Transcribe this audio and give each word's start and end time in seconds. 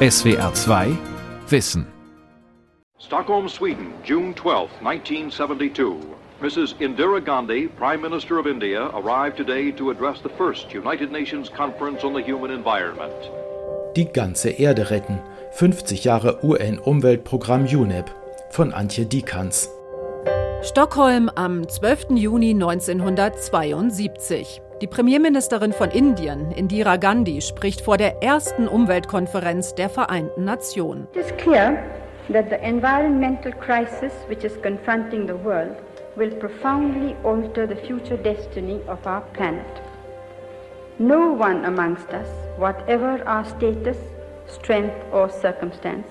SWR 0.00 0.54
2 0.54 0.96
Wissen. 1.50 1.84
Stockholm, 3.00 3.48
Sweden, 3.48 3.92
June 4.04 4.32
12, 4.32 4.70
1972. 4.80 5.96
Mrs. 6.40 6.76
Indira 6.78 7.20
Gandhi, 7.20 7.66
Prime 7.66 8.00
Minister 8.00 8.38
of 8.38 8.46
India, 8.46 8.90
arrived 8.94 9.36
today 9.36 9.72
to 9.72 9.90
address 9.90 10.20
the 10.22 10.28
first 10.28 10.72
United 10.72 11.10
Nations 11.10 11.48
Conference 11.48 12.04
on 12.04 12.14
the 12.14 12.22
Human 12.22 12.52
Environment. 12.52 13.12
Die 13.96 14.04
ganze 14.04 14.50
Erde 14.50 14.88
retten. 14.88 15.18
50 15.50 16.04
Jahre 16.04 16.44
UN-Umweltprogramm 16.44 17.66
UNEP 17.66 18.08
von 18.50 18.72
Antje 18.72 19.04
Diekanz. 19.04 19.68
Stockholm 20.62 21.28
am 21.34 21.66
12. 21.66 22.10
Juni 22.10 22.54
1972. 22.54 24.60
Die 24.80 24.86
Premierministerin 24.86 25.72
von 25.72 25.90
Indien, 25.90 26.52
Indira 26.52 26.98
Gandhi, 26.98 27.40
spricht 27.40 27.80
vor 27.80 27.96
der 27.96 28.22
ersten 28.22 28.68
Umweltkonferenz 28.68 29.74
der 29.74 29.88
Vereinten 29.88 30.44
Nationen. 30.44 31.08
It 31.14 31.22
is 31.22 31.36
clear 31.36 31.82
that 32.32 32.48
the 32.48 32.60
environmental 32.62 33.50
crisis 33.50 34.12
which 34.28 34.44
is 34.44 34.52
confronting 34.62 35.26
the 35.26 35.34
world 35.34 35.74
will 36.14 36.30
profoundly 36.30 37.16
alter 37.24 37.66
the 37.66 37.74
future 37.74 38.16
destiny 38.16 38.80
of 38.86 39.04
our 39.04 39.22
planet. 39.32 39.66
No 41.00 41.32
one 41.32 41.64
amongst 41.64 42.10
us, 42.10 42.28
whatever 42.56 43.20
our 43.26 43.44
status, 43.44 43.96
strength 44.46 44.94
or 45.12 45.28
circumstance, 45.28 46.06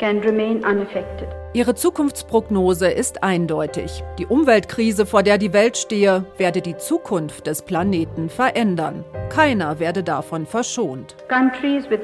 can 0.00 0.20
remain 0.22 0.64
unaffected. 0.64 1.28
Ihre 1.54 1.74
Zukunftsprognose 1.74 2.88
ist 2.90 3.22
eindeutig. 3.22 4.04
Die 4.18 4.26
Umweltkrise, 4.26 5.06
vor 5.06 5.22
der 5.22 5.38
die 5.38 5.54
Welt 5.54 5.78
stehe, 5.78 6.26
werde 6.36 6.60
die 6.60 6.76
Zukunft 6.76 7.46
des 7.46 7.62
Planeten 7.62 8.28
verändern. 8.28 9.02
Keiner 9.30 9.78
werde 9.78 10.02
davon 10.02 10.44
verschont. 10.44 11.16
Countries 11.28 11.88
with 11.88 12.00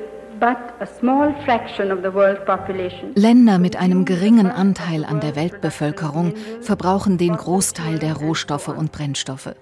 Länder 3.14 3.58
mit 3.58 3.76
einem 3.76 4.04
geringen 4.04 4.46
Anteil 4.46 5.04
an 5.04 5.20
der 5.20 5.36
Weltbevölkerung 5.36 6.34
verbrauchen 6.60 7.18
den 7.18 7.36
Großteil 7.36 7.98
der 7.98 8.14
Rohstoffe 8.14 8.68
und 8.68 8.92
Brennstoffe. 8.92 9.54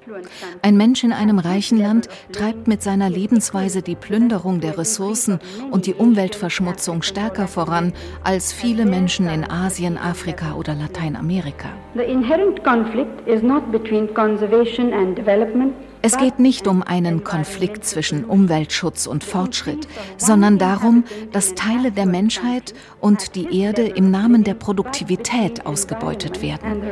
Ein 0.62 0.77
Mensch 0.77 1.05
in 1.05 1.12
einem 1.12 1.38
reichen 1.38 1.78
Land 1.78 2.08
treibt 2.33 2.66
mit 2.66 2.83
seiner 2.83 3.10
Lebensweise 3.10 3.83
die 3.83 3.94
Plünderung 3.94 4.60
der 4.60 4.77
Ressourcen 4.78 5.38
und 5.70 5.86
die 5.86 5.94
Umweltverschmutzung 5.94 7.03
stärker 7.03 7.47
voran 7.47 7.92
als 8.25 8.53
viele 8.53 8.84
Menschen 8.84 9.28
in 9.28 9.48
Asien, 9.48 9.98
Afrika 9.98 10.55
oder 10.55 10.75
Lateinamerika. 10.75 11.69
The 11.94 12.03
inherent 12.03 12.64
conflict 12.64 13.27
is 13.28 13.42
not 13.42 13.70
between 13.70 14.12
conservation 14.14 14.92
and 14.92 15.16
development 15.16 15.75
es 16.03 16.19
geht 16.19 16.41
nicht 16.41 16.67
um 16.67 16.83
einen 16.83 17.22
Konflikt 17.22 17.84
zwischen 17.84 18.25
Umweltschutz 18.25 19.06
und 19.06 19.22
Fortschritt, 19.22 19.86
sondern 20.17 20.59
darum, 20.59 21.05
dass 21.31 21.55
Teile 21.55 21.92
der 21.92 22.06
Menschheit 22.06 22.75
und 23.00 23.36
die 23.36 23.61
Erde 23.61 23.83
im 23.83 24.11
Namen 24.11 24.42
der 24.42 24.55
Produktivität 24.55 25.64
ausgebeutet 25.64 26.42
werden. 26.42 26.83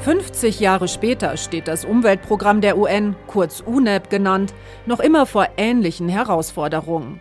Fünfzig 0.00 0.60
Jahre 0.60 0.88
später 0.88 1.36
steht 1.36 1.68
das 1.68 1.84
Umweltprogramm 1.84 2.62
der 2.62 2.78
UN, 2.78 3.14
kurz 3.26 3.60
UNEP 3.60 4.08
genannt, 4.08 4.54
noch 4.86 5.00
immer 5.00 5.26
vor 5.26 5.48
ähnlichen 5.58 6.08
Herausforderungen. 6.08 7.20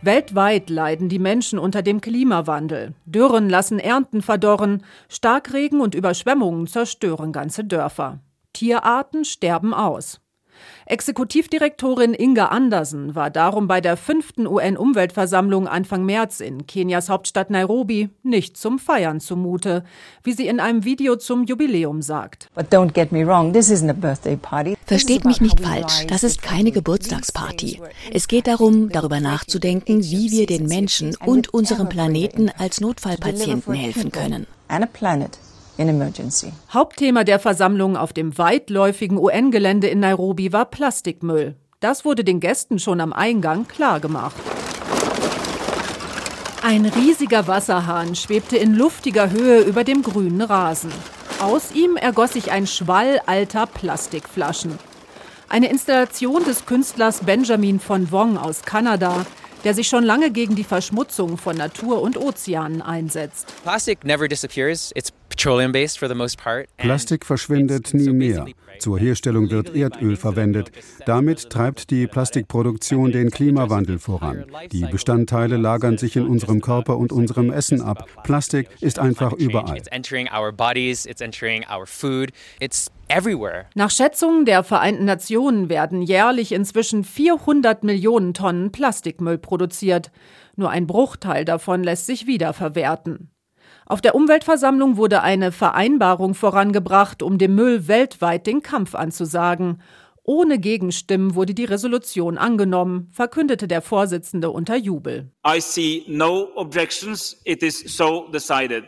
Weltweit 0.00 0.70
leiden 0.70 1.08
die 1.08 1.18
Menschen 1.18 1.58
unter 1.58 1.82
dem 1.82 2.00
Klimawandel. 2.00 2.94
Dürren 3.04 3.48
lassen 3.48 3.80
Ernten 3.80 4.22
verdorren, 4.22 4.84
Starkregen 5.08 5.80
und 5.80 5.96
Überschwemmungen 5.96 6.68
zerstören 6.68 7.32
ganze 7.32 7.64
Dörfer. 7.64 8.20
Tierarten 8.52 9.24
sterben 9.24 9.74
aus. 9.74 10.20
Exekutivdirektorin 10.88 12.14
Inga 12.14 12.46
Andersen 12.46 13.14
war 13.14 13.28
darum 13.28 13.68
bei 13.68 13.82
der 13.82 13.98
fünften 13.98 14.46
UN-Umweltversammlung 14.46 15.68
Anfang 15.68 16.06
März 16.06 16.40
in 16.40 16.66
Kenias 16.66 17.10
Hauptstadt 17.10 17.50
Nairobi 17.50 18.08
nicht 18.22 18.56
zum 18.56 18.78
Feiern 18.78 19.20
zumute, 19.20 19.84
wie 20.22 20.32
sie 20.32 20.46
in 20.46 20.60
einem 20.60 20.86
Video 20.86 21.16
zum 21.16 21.44
Jubiläum 21.44 22.00
sagt. 22.00 22.48
Versteht 24.86 25.24
mich 25.26 25.40
nicht 25.42 25.60
falsch, 25.60 26.06
das 26.06 26.24
ist 26.24 26.40
keine 26.40 26.72
Geburtstagsparty. 26.72 27.82
Es 28.10 28.26
geht 28.26 28.46
darum, 28.46 28.88
darüber 28.88 29.20
nachzudenken, 29.20 30.02
wie 30.02 30.30
wir 30.30 30.46
den 30.46 30.64
Menschen 30.64 31.14
und 31.16 31.52
unserem 31.52 31.90
Planeten 31.90 32.50
als 32.56 32.80
Notfallpatienten 32.80 33.74
helfen 33.74 34.10
können. 34.10 34.46
Hauptthema 36.72 37.24
der 37.24 37.38
Versammlung 37.38 37.96
auf 37.96 38.12
dem 38.12 38.36
weitläufigen 38.36 39.16
UN-Gelände 39.18 39.86
in 39.88 40.00
Nairobi 40.00 40.52
war 40.52 40.64
Plastikmüll. 40.64 41.54
Das 41.80 42.04
wurde 42.04 42.24
den 42.24 42.40
Gästen 42.40 42.78
schon 42.78 43.00
am 43.00 43.12
Eingang 43.12 43.68
klargemacht. 43.68 44.36
Ein 46.62 46.86
riesiger 46.86 47.46
Wasserhahn 47.46 48.16
schwebte 48.16 48.56
in 48.56 48.74
luftiger 48.74 49.30
Höhe 49.30 49.60
über 49.60 49.84
dem 49.84 50.02
grünen 50.02 50.42
Rasen. 50.42 50.92
Aus 51.40 51.70
ihm 51.72 51.96
ergoss 51.96 52.32
sich 52.32 52.50
ein 52.50 52.66
Schwall 52.66 53.20
alter 53.26 53.66
Plastikflaschen. 53.66 54.76
Eine 55.48 55.70
Installation 55.70 56.44
des 56.44 56.66
Künstlers 56.66 57.20
Benjamin 57.20 57.78
von 57.78 58.10
Wong 58.10 58.36
aus 58.36 58.62
Kanada, 58.62 59.24
der 59.64 59.74
sich 59.74 59.88
schon 59.88 60.04
lange 60.04 60.30
gegen 60.30 60.56
die 60.56 60.64
Verschmutzung 60.64 61.38
von 61.38 61.56
Natur 61.56 62.02
und 62.02 62.16
Ozeanen 62.16 62.82
einsetzt. 62.82 63.54
Plastic 63.62 64.04
never 64.04 64.28
disappears. 64.28 64.92
It's 64.94 65.12
Plastik 66.78 67.24
verschwindet 67.24 67.94
nie 67.94 68.10
mehr. 68.10 68.46
Zur 68.80 68.98
Herstellung 68.98 69.48
wird 69.50 69.72
Erdöl 69.72 70.16
verwendet. 70.16 70.72
Damit 71.06 71.48
treibt 71.48 71.90
die 71.90 72.08
Plastikproduktion 72.08 73.12
den 73.12 73.30
Klimawandel 73.30 74.00
voran. 74.00 74.46
Die 74.72 74.84
Bestandteile 74.84 75.56
lagern 75.56 75.96
sich 75.96 76.16
in 76.16 76.26
unserem 76.26 76.60
Körper 76.60 76.98
und 76.98 77.12
unserem 77.12 77.52
Essen 77.52 77.80
ab. 77.80 78.08
Plastik 78.24 78.68
ist 78.80 78.98
einfach 78.98 79.32
überall. 79.32 79.80
Nach 83.76 83.90
Schätzungen 83.90 84.44
der 84.44 84.64
Vereinten 84.64 85.04
Nationen 85.04 85.68
werden 85.68 86.02
jährlich 86.02 86.50
inzwischen 86.50 87.04
400 87.04 87.84
Millionen 87.84 88.34
Tonnen 88.34 88.72
Plastikmüll 88.72 89.38
produziert. 89.38 90.10
Nur 90.56 90.70
ein 90.70 90.88
Bruchteil 90.88 91.44
davon 91.44 91.84
lässt 91.84 92.06
sich 92.06 92.26
wiederverwerten. 92.26 93.30
Auf 93.88 94.02
der 94.02 94.14
Umweltversammlung 94.14 94.98
wurde 94.98 95.22
eine 95.22 95.50
Vereinbarung 95.50 96.34
vorangebracht, 96.34 97.22
um 97.22 97.38
dem 97.38 97.54
Müll 97.54 97.88
weltweit 97.88 98.46
den 98.46 98.62
Kampf 98.62 98.94
anzusagen. 98.94 99.80
Ohne 100.24 100.58
Gegenstimmen 100.58 101.34
wurde 101.34 101.54
die 101.54 101.64
Resolution 101.64 102.36
angenommen, 102.36 103.08
verkündete 103.12 103.66
der 103.66 103.80
Vorsitzende 103.80 104.50
unter 104.50 104.76
Jubel. 104.76 105.30
I 105.46 105.58
see 105.58 106.04
no 106.06 106.48
objections. 106.56 107.40
It 107.44 107.62
is 107.62 107.78
so 107.78 108.28
decided. 108.30 108.84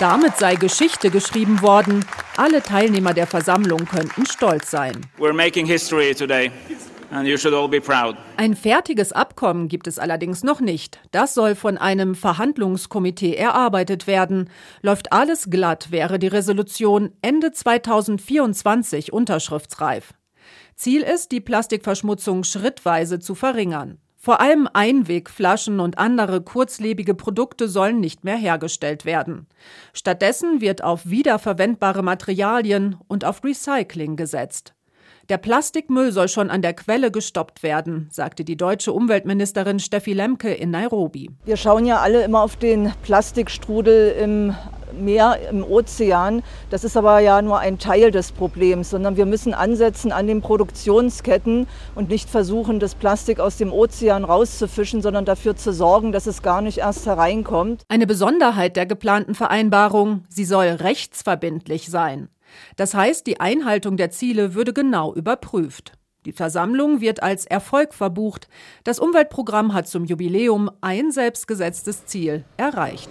Damit 0.00 0.36
sei 0.38 0.56
Geschichte 0.56 1.10
geschrieben 1.10 1.62
worden. 1.62 2.04
Alle 2.36 2.60
Teilnehmer 2.60 3.14
der 3.14 3.28
Versammlung 3.28 3.84
könnten 3.84 4.26
stolz 4.26 4.72
sein. 4.72 5.00
We're 5.16 5.32
making 5.32 5.64
history 5.64 6.12
today. 6.12 6.50
Ein 8.36 8.56
fertiges 8.56 9.12
Abkommen 9.12 9.68
gibt 9.68 9.86
es 9.86 10.00
allerdings 10.00 10.42
noch 10.42 10.60
nicht. 10.60 10.98
Das 11.12 11.32
soll 11.32 11.54
von 11.54 11.78
einem 11.78 12.16
Verhandlungskomitee 12.16 13.36
erarbeitet 13.36 14.08
werden. 14.08 14.50
Läuft 14.82 15.12
alles 15.12 15.48
glatt, 15.48 15.92
wäre 15.92 16.18
die 16.18 16.26
Resolution 16.26 17.12
Ende 17.22 17.52
2024 17.52 19.12
unterschriftsreif. 19.12 20.12
Ziel 20.74 21.02
ist, 21.02 21.30
die 21.30 21.40
Plastikverschmutzung 21.40 22.42
schrittweise 22.42 23.20
zu 23.20 23.36
verringern. 23.36 23.98
Vor 24.16 24.40
allem 24.40 24.68
Einwegflaschen 24.72 25.78
und 25.80 25.98
andere 25.98 26.40
kurzlebige 26.40 27.14
Produkte 27.14 27.68
sollen 27.68 28.00
nicht 28.00 28.24
mehr 28.24 28.36
hergestellt 28.36 29.04
werden. 29.04 29.46
Stattdessen 29.92 30.60
wird 30.60 30.82
auf 30.82 31.02
wiederverwendbare 31.04 32.02
Materialien 32.02 32.96
und 33.06 33.24
auf 33.24 33.44
Recycling 33.44 34.16
gesetzt. 34.16 34.74
Der 35.30 35.38
Plastikmüll 35.38 36.12
soll 36.12 36.28
schon 36.28 36.50
an 36.50 36.60
der 36.60 36.74
Quelle 36.74 37.10
gestoppt 37.10 37.62
werden, 37.62 38.08
sagte 38.10 38.44
die 38.44 38.58
deutsche 38.58 38.92
Umweltministerin 38.92 39.78
Steffi 39.78 40.12
Lemke 40.12 40.52
in 40.52 40.70
Nairobi. 40.70 41.30
Wir 41.46 41.56
schauen 41.56 41.86
ja 41.86 42.00
alle 42.00 42.22
immer 42.24 42.42
auf 42.42 42.56
den 42.56 42.92
Plastikstrudel 43.02 44.10
im 44.20 44.54
Meer, 44.92 45.38
im 45.50 45.64
Ozean. 45.64 46.42
Das 46.68 46.84
ist 46.84 46.96
aber 46.96 47.20
ja 47.20 47.40
nur 47.40 47.58
ein 47.58 47.78
Teil 47.78 48.10
des 48.10 48.32
Problems, 48.32 48.90
sondern 48.90 49.16
wir 49.16 49.24
müssen 49.24 49.54
ansetzen 49.54 50.12
an 50.12 50.26
den 50.26 50.42
Produktionsketten 50.42 51.66
und 51.94 52.10
nicht 52.10 52.28
versuchen, 52.28 52.78
das 52.78 52.94
Plastik 52.94 53.40
aus 53.40 53.56
dem 53.56 53.72
Ozean 53.72 54.24
rauszufischen, 54.24 55.00
sondern 55.00 55.24
dafür 55.24 55.56
zu 55.56 55.72
sorgen, 55.72 56.12
dass 56.12 56.26
es 56.26 56.42
gar 56.42 56.60
nicht 56.60 56.78
erst 56.78 57.06
hereinkommt. 57.06 57.82
Eine 57.88 58.06
Besonderheit 58.06 58.76
der 58.76 58.84
geplanten 58.84 59.34
Vereinbarung, 59.34 60.24
sie 60.28 60.44
soll 60.44 60.66
rechtsverbindlich 60.66 61.90
sein. 61.90 62.28
Das 62.76 62.94
heißt, 62.94 63.26
die 63.26 63.40
Einhaltung 63.40 63.96
der 63.96 64.10
Ziele 64.10 64.54
würde 64.54 64.72
genau 64.72 65.14
überprüft. 65.14 65.92
Die 66.24 66.32
Versammlung 66.32 67.00
wird 67.00 67.22
als 67.22 67.44
Erfolg 67.44 67.92
verbucht. 67.92 68.48
Das 68.82 68.98
Umweltprogramm 68.98 69.74
hat 69.74 69.86
zum 69.86 70.06
Jubiläum 70.06 70.70
ein 70.80 71.10
selbstgesetztes 71.10 72.06
Ziel 72.06 72.44
erreicht. 72.56 73.10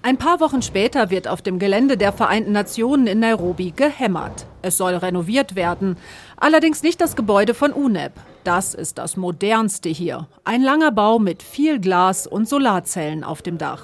Ein 0.00 0.16
paar 0.16 0.40
Wochen 0.40 0.62
später 0.62 1.10
wird 1.10 1.28
auf 1.28 1.42
dem 1.42 1.58
Gelände 1.58 1.98
der 1.98 2.14
Vereinten 2.14 2.52
Nationen 2.52 3.06
in 3.06 3.20
Nairobi 3.20 3.72
gehämmert. 3.76 4.46
Es 4.62 4.78
soll 4.78 4.94
renoviert 4.94 5.54
werden. 5.54 5.98
Allerdings 6.38 6.82
nicht 6.82 7.00
das 7.02 7.14
Gebäude 7.14 7.52
von 7.52 7.74
UNEP. 7.74 8.12
Das 8.48 8.72
ist 8.72 8.96
das 8.96 9.18
modernste 9.18 9.90
hier. 9.90 10.26
Ein 10.42 10.62
langer 10.62 10.90
Bau 10.90 11.18
mit 11.18 11.42
viel 11.42 11.78
Glas 11.78 12.26
und 12.26 12.48
Solarzellen 12.48 13.22
auf 13.22 13.42
dem 13.42 13.58
Dach. 13.58 13.82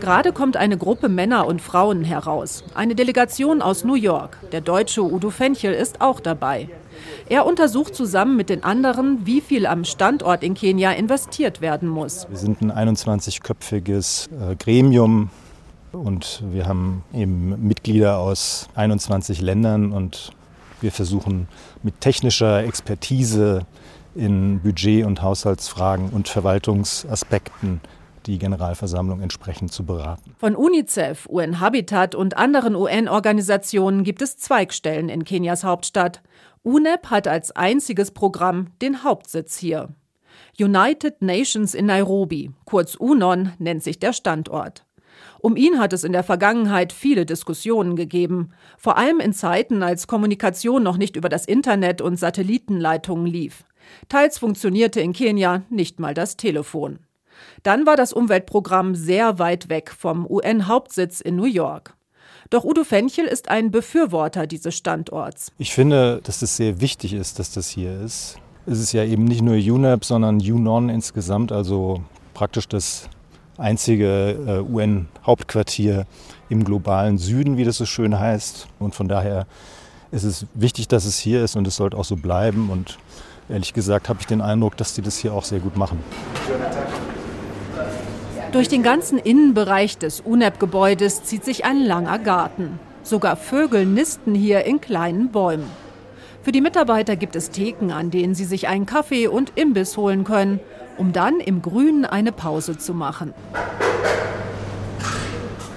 Gerade 0.00 0.32
kommt 0.32 0.56
eine 0.56 0.76
Gruppe 0.76 1.08
Männer 1.08 1.46
und 1.46 1.62
Frauen 1.62 2.02
heraus. 2.02 2.64
Eine 2.74 2.96
Delegation 2.96 3.62
aus 3.62 3.84
New 3.84 3.94
York. 3.94 4.38
Der 4.50 4.60
Deutsche 4.60 5.04
Udo 5.04 5.30
Fenchel 5.30 5.72
ist 5.72 6.00
auch 6.00 6.18
dabei. 6.18 6.68
Er 7.28 7.46
untersucht 7.46 7.94
zusammen 7.94 8.36
mit 8.36 8.48
den 8.48 8.64
anderen, 8.64 9.24
wie 9.24 9.40
viel 9.40 9.66
am 9.66 9.84
Standort 9.84 10.42
in 10.42 10.54
Kenia 10.54 10.90
investiert 10.90 11.60
werden 11.60 11.88
muss. 11.88 12.26
Wir 12.28 12.38
sind 12.38 12.60
ein 12.60 12.72
21-köpfiges 12.72 14.28
äh, 14.32 14.56
Gremium 14.56 15.30
und 15.92 16.42
wir 16.50 16.66
haben 16.66 17.04
eben 17.14 17.68
Mitglieder 17.68 18.18
aus 18.18 18.68
21 18.74 19.40
Ländern 19.40 19.92
und 19.92 20.32
wir 20.82 20.92
versuchen 20.92 21.48
mit 21.82 22.00
technischer 22.00 22.64
Expertise 22.64 23.66
in 24.14 24.60
Budget- 24.60 25.06
und 25.06 25.22
Haushaltsfragen 25.22 26.10
und 26.10 26.28
Verwaltungsaspekten 26.28 27.80
die 28.26 28.38
Generalversammlung 28.38 29.20
entsprechend 29.20 29.72
zu 29.72 29.84
beraten. 29.84 30.34
Von 30.38 30.54
UNICEF, 30.54 31.26
UN-Habitat 31.28 32.14
und 32.14 32.36
anderen 32.36 32.76
UN-Organisationen 32.76 34.04
gibt 34.04 34.22
es 34.22 34.36
Zweigstellen 34.36 35.08
in 35.08 35.24
Kenias 35.24 35.64
Hauptstadt. 35.64 36.22
UNEP 36.62 37.06
hat 37.10 37.26
als 37.26 37.50
einziges 37.56 38.12
Programm 38.12 38.68
den 38.80 39.02
Hauptsitz 39.02 39.56
hier. 39.58 39.88
United 40.58 41.22
Nations 41.22 41.74
in 41.74 41.86
Nairobi, 41.86 42.52
kurz 42.64 42.94
UNON, 42.94 43.52
nennt 43.58 43.82
sich 43.82 43.98
der 43.98 44.12
Standort. 44.12 44.84
Um 45.42 45.56
ihn 45.56 45.80
hat 45.80 45.92
es 45.92 46.04
in 46.04 46.12
der 46.12 46.22
Vergangenheit 46.22 46.92
viele 46.92 47.26
Diskussionen 47.26 47.96
gegeben, 47.96 48.50
vor 48.78 48.96
allem 48.96 49.18
in 49.18 49.32
Zeiten, 49.32 49.82
als 49.82 50.06
Kommunikation 50.06 50.84
noch 50.84 50.96
nicht 50.96 51.16
über 51.16 51.28
das 51.28 51.46
Internet 51.46 52.00
und 52.00 52.16
Satellitenleitungen 52.16 53.26
lief. 53.26 53.64
Teils 54.08 54.38
funktionierte 54.38 55.00
in 55.00 55.12
Kenia 55.12 55.62
nicht 55.68 55.98
mal 55.98 56.14
das 56.14 56.36
Telefon. 56.36 57.00
Dann 57.64 57.86
war 57.86 57.96
das 57.96 58.12
Umweltprogramm 58.12 58.94
sehr 58.94 59.40
weit 59.40 59.68
weg 59.68 59.90
vom 59.90 60.30
UN-Hauptsitz 60.30 61.20
in 61.20 61.34
New 61.34 61.44
York. 61.44 61.96
Doch 62.50 62.62
Udo 62.62 62.84
Fenchel 62.84 63.24
ist 63.24 63.48
ein 63.48 63.72
Befürworter 63.72 64.46
dieses 64.46 64.76
Standorts. 64.76 65.50
Ich 65.58 65.74
finde, 65.74 66.20
dass 66.22 66.42
es 66.42 66.56
sehr 66.56 66.80
wichtig 66.80 67.14
ist, 67.14 67.40
dass 67.40 67.52
das 67.52 67.68
hier 67.68 68.00
ist. 68.00 68.36
Es 68.66 68.78
ist 68.78 68.92
ja 68.92 69.02
eben 69.02 69.24
nicht 69.24 69.42
nur 69.42 69.56
UNEP, 69.56 70.04
sondern 70.04 70.36
UNON 70.36 70.88
insgesamt, 70.88 71.50
also 71.50 72.00
praktisch 72.32 72.68
das 72.68 73.08
einzige 73.58 74.64
äh, 74.66 74.72
UN-Hauptquartier 74.72 76.06
im 76.48 76.64
globalen 76.64 77.18
Süden, 77.18 77.56
wie 77.56 77.64
das 77.64 77.76
so 77.76 77.86
schön 77.86 78.18
heißt. 78.18 78.68
Und 78.78 78.94
von 78.94 79.08
daher 79.08 79.46
ist 80.10 80.24
es 80.24 80.46
wichtig, 80.54 80.88
dass 80.88 81.04
es 81.04 81.18
hier 81.18 81.42
ist 81.42 81.56
und 81.56 81.66
es 81.66 81.76
sollte 81.76 81.96
auch 81.96 82.04
so 82.04 82.16
bleiben. 82.16 82.70
Und 82.70 82.98
ehrlich 83.48 83.72
gesagt 83.72 84.08
habe 84.08 84.20
ich 84.20 84.26
den 84.26 84.40
Eindruck, 84.40 84.76
dass 84.76 84.94
die 84.94 85.02
das 85.02 85.18
hier 85.18 85.32
auch 85.32 85.44
sehr 85.44 85.60
gut 85.60 85.76
machen. 85.76 85.98
Durch 88.52 88.68
den 88.68 88.82
ganzen 88.82 89.18
Innenbereich 89.18 89.96
des 89.96 90.20
UNEP-Gebäudes 90.20 91.24
zieht 91.24 91.44
sich 91.44 91.64
ein 91.64 91.82
langer 91.82 92.18
Garten. 92.18 92.78
Sogar 93.02 93.36
Vögel 93.36 93.86
nisten 93.86 94.34
hier 94.34 94.64
in 94.64 94.80
kleinen 94.80 95.30
Bäumen. 95.30 95.81
Für 96.42 96.50
die 96.50 96.60
Mitarbeiter 96.60 97.14
gibt 97.14 97.36
es 97.36 97.50
Theken, 97.50 97.92
an 97.92 98.10
denen 98.10 98.34
sie 98.34 98.44
sich 98.44 98.66
einen 98.66 98.84
Kaffee 98.84 99.28
und 99.28 99.52
Imbiss 99.54 99.96
holen 99.96 100.24
können, 100.24 100.58
um 100.98 101.12
dann 101.12 101.38
im 101.38 101.62
Grünen 101.62 102.04
eine 102.04 102.32
Pause 102.32 102.76
zu 102.76 102.94
machen. 102.94 103.32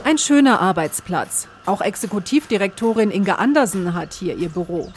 Ein 0.03 0.17
schöner 0.17 0.59
Arbeitsplatz. 0.61 1.47
Auch 1.67 1.81
Exekutivdirektorin 1.81 3.11
Inge 3.11 3.37
Andersen 3.37 3.93
hat 3.93 4.13
hier 4.13 4.37
ihr 4.37 4.49
Büro. 4.49 4.91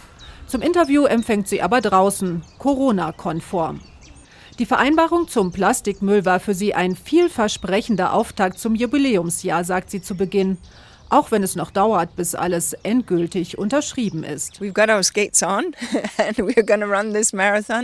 Zum 0.46 0.62
Interview 0.62 1.04
empfängt 1.04 1.48
sie 1.48 1.60
aber 1.60 1.82
draußen, 1.82 2.42
Corona-konform. 2.58 3.80
Die 4.58 4.66
Vereinbarung 4.66 5.28
zum 5.28 5.52
Plastikmüll 5.52 6.24
war 6.24 6.40
für 6.40 6.54
sie 6.54 6.74
ein 6.74 6.96
vielversprechender 6.96 8.14
Auftakt 8.14 8.58
zum 8.58 8.74
Jubiläumsjahr, 8.74 9.64
sagt 9.64 9.90
sie 9.90 10.00
zu 10.00 10.16
Beginn 10.16 10.56
auch 11.10 11.30
wenn 11.30 11.42
es 11.42 11.56
noch 11.56 11.70
dauert, 11.70 12.16
bis 12.16 12.34
alles 12.34 12.72
endgültig 12.82 13.58
unterschrieben 13.58 14.24
ist. 14.24 14.58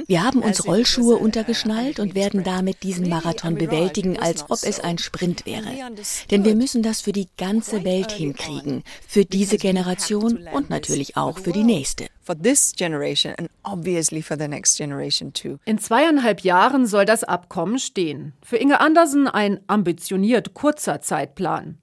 Wir 0.06 0.22
haben 0.22 0.42
uns 0.42 0.66
Rollschuhe 0.66 1.16
untergeschnallt 1.16 2.00
und 2.00 2.14
werden 2.14 2.44
damit 2.44 2.82
diesen 2.82 3.08
Marathon 3.08 3.54
bewältigen, 3.54 4.18
als 4.18 4.50
ob 4.50 4.58
es 4.62 4.80
ein 4.80 4.98
Sprint 4.98 5.46
wäre. 5.46 5.70
Denn 6.30 6.44
wir 6.44 6.54
müssen 6.54 6.82
das 6.82 7.00
für 7.00 7.12
die 7.12 7.28
ganze 7.36 7.84
Welt 7.84 8.12
hinkriegen, 8.12 8.82
für 9.06 9.24
diese 9.24 9.58
Generation 9.58 10.48
und 10.52 10.70
natürlich 10.70 11.16
auch 11.16 11.38
für 11.38 11.52
die 11.52 11.64
nächste. 11.64 12.06
In 15.64 15.78
zweieinhalb 15.78 16.40
Jahren 16.40 16.86
soll 16.86 17.04
das 17.04 17.24
Abkommen 17.24 17.78
stehen. 17.78 18.32
Für 18.42 18.56
Inge 18.56 18.80
Andersen 18.80 19.28
ein 19.28 19.60
ambitioniert 19.66 20.54
kurzer 20.54 21.00
Zeitplan. 21.00 21.78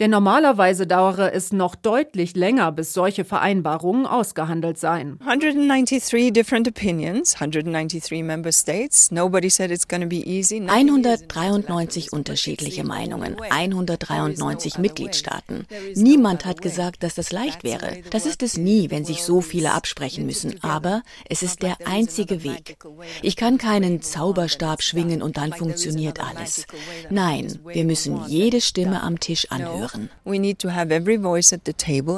Denn 0.00 0.10
normalerweise 0.10 0.86
dauere 0.86 1.32
es 1.32 1.52
noch 1.52 1.74
deutlich 1.74 2.34
länger, 2.34 2.72
bis 2.72 2.92
solche 2.92 3.24
Vereinbarungen 3.24 4.06
ausgehandelt 4.06 4.78
seien. 4.78 5.18
193 5.24 6.32
different 6.32 6.66
opinions, 6.66 7.34
193 7.34 8.22
member 8.22 8.50
states. 8.50 9.10
Nobody 9.10 9.50
said 9.50 9.70
it's 9.70 9.86
going 9.86 10.02
to 10.02 10.08
be 10.08 10.26
easy. 10.26 10.60
193 10.60 12.12
unterschiedliche 12.12 12.84
Meinungen, 12.84 13.36
193 13.50 14.78
Mitgliedstaaten. 14.78 15.66
Niemand 15.94 16.44
hat 16.44 16.60
gesagt, 16.60 17.02
dass 17.02 17.14
das 17.14 17.30
leicht 17.30 17.62
wäre. 17.62 17.98
Das 18.10 18.26
ist 18.26 18.42
es 18.42 18.56
nie, 18.56 18.90
wenn 18.90 19.04
sich 19.04 19.22
so 19.22 19.40
viele 19.40 19.72
absprechen 19.72 20.26
müssen, 20.26 20.62
aber 20.62 21.02
es 21.28 21.42
ist 21.42 21.62
der 21.62 21.76
einzige 21.86 22.42
Weg. 22.42 22.76
Ich 23.22 23.36
kann 23.36 23.58
keinen 23.58 24.02
Zauberstab 24.02 24.82
schwingen 24.82 25.22
und 25.22 25.36
dann 25.36 25.52
funktioniert 25.52 26.20
alles. 26.20 26.66
Nein, 27.10 27.60
wir 27.64 27.84
müssen 27.84 28.26
jede 28.26 28.60
Stimme 28.60 29.02
am 29.02 29.20
Tisch 29.20 29.46
anhören 29.50 29.63
anhören. 29.68 30.10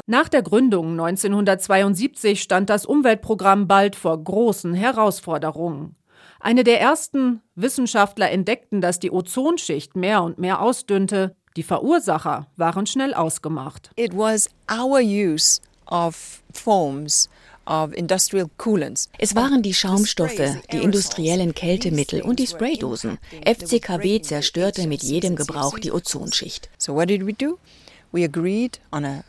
Nach 0.07 0.29
der 0.29 0.43
Gründung 0.43 0.91
1972 0.93 2.43
stand 2.43 2.71
das 2.71 2.87
Umweltprogramm 2.87 3.67
bald 3.67 3.97
vor 3.97 4.23
großen 4.23 4.75
Herausforderungen. 4.75 5.97
Eine 6.41 6.65
der 6.65 6.81
ersten 6.81 7.43
Wissenschaftler 7.55 8.31
entdeckten, 8.31 8.81
dass 8.81 9.01
die 9.01 9.11
Ozonschicht 9.11 9.97
mehr 9.97 10.23
und 10.23 10.39
mehr 10.39 10.61
ausdünnte. 10.61 11.35
Die 11.57 11.63
Verursacher 11.63 12.47
waren 12.57 12.87
schnell 12.87 13.15
ausgemacht. 13.15 13.91
It 13.97 14.17
was 14.17 14.49
our 14.71 15.01
use 15.01 15.61
of 15.87 16.43
foams 16.53 17.29
es 17.67 19.35
waren 19.35 19.63
die 19.63 19.75
Schaumstoffe, 19.75 20.57
die 20.73 20.77
industriellen 20.77 21.53
Kältemittel 21.53 22.23
und 22.23 22.39
die 22.39 22.47
Spraydosen. 22.47 23.19
FCKW 23.45 24.21
zerstörte 24.23 24.87
mit 24.87 25.03
jedem 25.03 25.35
Gebrauch 25.35 25.79
die 25.79 25.91
Ozonschicht. 25.91 26.71
So 26.79 26.95
what 26.95 27.09
did 27.09 27.27
we 27.27 27.33
do? 27.33 27.59
We 28.13 28.25
agreed 28.25 28.81
on 28.93 29.05
a 29.05 29.25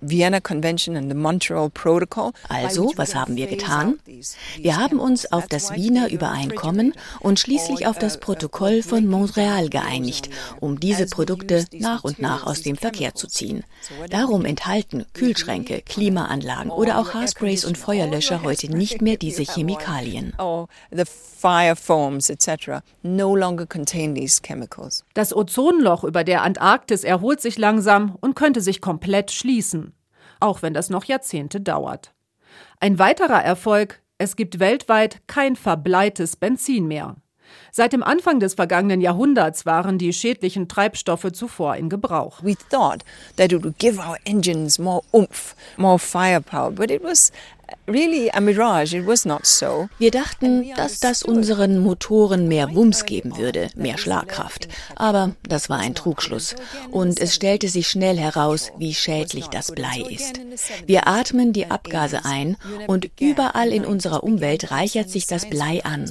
Vienna 0.00 0.40
Convention 0.40 0.96
and 0.96 1.10
the 1.10 1.16
Montreal 1.16 1.70
Protocol. 1.70 2.32
Also, 2.48 2.92
was 2.96 3.14
haben 3.14 3.36
wir 3.36 3.46
getan? 3.46 3.98
Wir 4.58 4.76
haben 4.76 5.00
uns 5.00 5.30
auf 5.32 5.46
das 5.46 5.72
Wiener 5.74 6.10
Übereinkommen 6.10 6.94
und 7.20 7.38
schließlich 7.40 7.86
auf 7.86 7.98
das 7.98 8.20
Protokoll 8.20 8.82
von 8.82 9.06
Montreal 9.06 9.68
geeinigt, 9.68 10.30
um 10.60 10.80
diese 10.80 11.06
Produkte 11.06 11.64
nach 11.72 12.04
und 12.04 12.18
nach 12.20 12.46
aus 12.46 12.62
dem 12.62 12.76
Verkehr 12.76 13.14
zu 13.14 13.26
ziehen. 13.26 13.64
Darum 14.10 14.44
enthalten 14.44 15.06
Kühlschränke, 15.12 15.82
Klimaanlagen 15.82 16.70
oder 16.70 16.98
auch 16.98 17.14
Haarsprays 17.14 17.64
und 17.64 17.78
Feuerlöscher 17.78 18.42
heute 18.42 18.68
nicht 18.74 19.02
mehr 19.02 19.16
diese 19.16 19.42
Chemikalien. 19.42 20.34
Das 25.14 25.36
Ozonloch 25.36 26.04
über 26.04 26.24
der 26.24 26.42
Antarktis 26.42 27.04
erholt 27.04 27.40
sich 27.40 27.58
langsam 27.58 28.16
und 28.20 28.34
könnte 28.34 28.60
sich 28.60 28.80
komplett 28.80 29.30
schließen 29.30 29.73
auch 30.40 30.62
wenn 30.62 30.74
das 30.74 30.90
noch 30.90 31.04
Jahrzehnte 31.04 31.60
dauert. 31.60 32.12
Ein 32.80 32.98
weiterer 32.98 33.42
Erfolg, 33.42 34.00
es 34.18 34.36
gibt 34.36 34.58
weltweit 34.58 35.20
kein 35.26 35.56
verbleites 35.56 36.36
Benzin 36.36 36.86
mehr. 36.86 37.16
Seit 37.70 37.92
dem 37.92 38.02
Anfang 38.02 38.40
des 38.40 38.54
vergangenen 38.54 39.00
Jahrhunderts 39.00 39.66
waren 39.66 39.98
die 39.98 40.12
schädlichen 40.12 40.68
Treibstoffe 40.68 41.32
zuvor 41.32 41.76
in 41.76 41.88
Gebrauch. 41.88 42.42
We 42.42 42.54
thought 42.70 43.04
that 43.36 43.52
it 43.52 43.64
would 43.64 43.78
give 43.78 43.98
our 43.98 44.16
engines 44.24 44.78
more 44.78 45.02
oomph, 45.12 45.54
more 45.76 45.98
firepower, 45.98 46.70
but 46.70 46.90
it 46.90 47.02
was 47.02 47.32
Wir 49.98 50.10
dachten, 50.10 50.74
dass 50.74 51.00
das 51.00 51.22
unseren 51.22 51.78
Motoren 51.78 52.48
mehr 52.48 52.74
Wumms 52.74 53.04
geben 53.04 53.36
würde, 53.36 53.68
mehr 53.74 53.98
Schlagkraft. 53.98 54.68
Aber 54.96 55.32
das 55.42 55.68
war 55.68 55.78
ein 55.78 55.94
Trugschluss. 55.94 56.54
Und 56.90 57.20
es 57.20 57.34
stellte 57.34 57.68
sich 57.68 57.88
schnell 57.88 58.16
heraus, 58.16 58.72
wie 58.78 58.94
schädlich 58.94 59.48
das 59.48 59.72
Blei 59.72 60.02
ist. 60.08 60.40
Wir 60.86 61.06
atmen 61.08 61.52
die 61.52 61.66
Abgase 61.70 62.24
ein 62.24 62.56
und 62.86 63.10
überall 63.20 63.68
in 63.68 63.84
unserer 63.84 64.24
Umwelt 64.24 64.70
reichert 64.70 65.10
sich 65.10 65.26
das 65.26 65.48
Blei 65.50 65.84
an. 65.84 66.10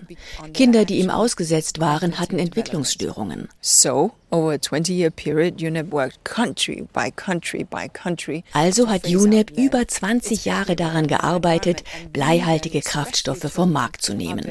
Kinder, 0.53 0.86
die 0.86 1.00
ihm 1.00 1.10
ausgesetzt 1.10 1.79
waren, 1.79 2.20
hatten 2.20 2.38
Entwicklungsstörungen. 2.38 3.50
So, 3.62 4.12
over 4.29 4.53
a 4.53 4.58
20-year 4.58 5.12
period, 5.12 5.62
UNEP 5.62 5.91
worked 5.91 6.24
country 6.24 6.88
by 6.91 7.12
country 7.12 7.63
by 7.63 7.88
country. 7.88 8.43
Also 8.53 8.89
hat 8.89 9.05
UNEP 9.05 9.58
über 9.58 9.88
20 9.88 10.46
Jahre 10.46 10.75
daran 10.75 11.08
gearbeitet, 11.08 11.52
bleihaltige 12.12 12.81
Kraftstoffe 12.81 13.51
vom 13.51 13.72
Markt 13.72 14.01
zu 14.01 14.13
nehmen. 14.13 14.45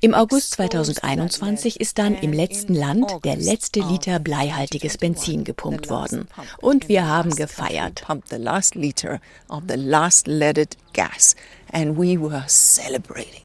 Im 0.00 0.14
August 0.14 0.52
2021 0.52 1.80
ist 1.80 1.98
dann 1.98 2.14
im 2.14 2.32
letzten 2.32 2.74
Land 2.74 3.24
der 3.24 3.36
letzte 3.36 3.80
Liter 3.80 4.18
bleihaltiges 4.18 4.98
Benzin 4.98 5.44
gepumpt 5.44 5.90
worden. 5.90 6.28
Und 6.60 6.88
wir 6.88 7.06
haben 7.06 7.34
gefeiert. 7.34 8.04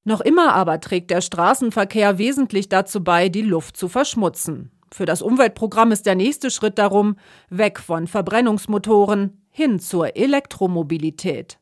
Noch 0.03 0.21
immer 0.21 0.53
aber 0.53 0.79
trägt 0.79 1.11
der 1.11 1.21
Straßenverkehr 1.21 2.17
wesentlich 2.17 2.69
dazu 2.69 3.03
bei, 3.03 3.29
die 3.29 3.41
Luft 3.41 3.77
zu 3.77 3.89
verschmutzen. 3.89 4.71
Für 4.91 5.05
das 5.05 5.21
Umweltprogramm 5.21 5.91
ist 5.91 6.05
der 6.05 6.15
nächste 6.15 6.51
Schritt 6.51 6.77
darum, 6.77 7.17
weg 7.49 7.79
von 7.79 8.07
Verbrennungsmotoren 8.07 9.41
hin 9.49 9.79
zur 9.79 10.15
Elektromobilität. 10.15 11.57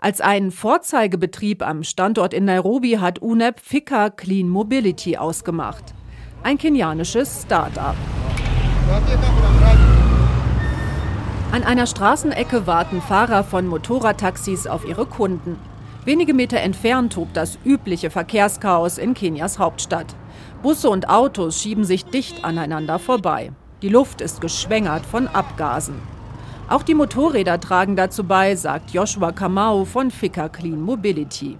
Als 0.00 0.20
einen 0.20 0.52
Vorzeigebetrieb 0.52 1.60
am 1.60 1.82
Standort 1.82 2.32
in 2.32 2.44
Nairobi 2.44 2.98
hat 2.98 3.18
UNEP 3.18 3.58
Fika 3.58 4.10
Clean 4.10 4.48
Mobility 4.48 5.16
ausgemacht. 5.16 5.92
Ein 6.44 6.56
kenianisches 6.56 7.42
Start-up. 7.42 7.96
An 11.50 11.64
einer 11.64 11.88
Straßenecke 11.88 12.68
warten 12.68 13.02
Fahrer 13.02 13.42
von 13.42 13.66
Motorradtaxis 13.66 14.68
auf 14.68 14.86
ihre 14.86 15.04
Kunden. 15.04 15.58
Wenige 16.04 16.32
Meter 16.32 16.60
entfernt 16.60 17.14
tobt 17.14 17.36
das 17.36 17.58
übliche 17.64 18.10
Verkehrschaos 18.10 18.98
in 18.98 19.14
Kenias 19.14 19.58
Hauptstadt. 19.58 20.14
Busse 20.62 20.90
und 20.90 21.08
Autos 21.08 21.60
schieben 21.60 21.82
sich 21.82 22.04
dicht 22.04 22.44
aneinander 22.44 23.00
vorbei. 23.00 23.50
Die 23.82 23.88
Luft 23.88 24.20
ist 24.20 24.40
geschwängert 24.40 25.04
von 25.04 25.26
Abgasen. 25.26 25.96
Auch 26.68 26.82
die 26.82 26.94
Motorräder 26.94 27.58
tragen 27.60 27.96
dazu 27.96 28.24
bei, 28.24 28.54
sagt 28.54 28.90
Joshua 28.90 29.32
Kamau 29.32 29.86
von 29.86 30.10
Fika 30.10 30.50
Clean 30.50 30.78
Mobility. 30.78 31.56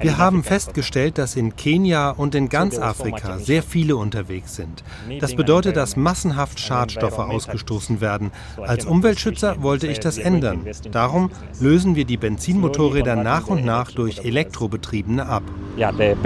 Wir 0.00 0.18
haben 0.18 0.42
festgestellt, 0.42 1.18
dass 1.18 1.36
in 1.36 1.54
Kenia 1.54 2.10
und 2.10 2.34
in 2.34 2.48
ganz 2.48 2.78
Afrika 2.80 3.38
sehr 3.38 3.62
viele 3.62 3.96
unterwegs 3.96 4.56
sind. 4.56 4.82
Das 5.20 5.36
bedeutet, 5.36 5.76
dass 5.76 5.96
massenhaft 5.96 6.58
Schadstoffe 6.58 7.20
ausgestoßen 7.20 8.00
werden. 8.00 8.32
Als 8.60 8.86
Umweltschützer 8.86 9.62
wollte 9.62 9.86
ich 9.86 10.00
das 10.00 10.18
ändern. 10.18 10.66
Darum 10.90 11.30
lösen 11.60 11.94
wir 11.94 12.06
die 12.06 12.16
Benzinmotorräder 12.16 13.14
nach 13.14 13.46
und 13.46 13.64
nach 13.64 13.92
durch 13.92 14.18
elektrobetriebene 14.24 15.26
ab. 15.26 15.44
Der 15.78 16.16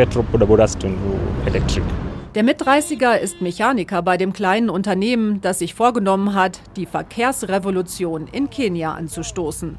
Mit-30er 2.44 3.16
ist 3.16 3.40
Mechaniker 3.40 4.02
bei 4.02 4.16
dem 4.16 4.32
kleinen 4.32 4.70
Unternehmen, 4.70 5.40
das 5.40 5.58
sich 5.60 5.74
vorgenommen 5.74 6.34
hat, 6.34 6.60
die 6.76 6.86
Verkehrsrevolution 6.86 8.28
in 8.30 8.50
Kenia 8.50 8.92
anzustoßen. 8.94 9.76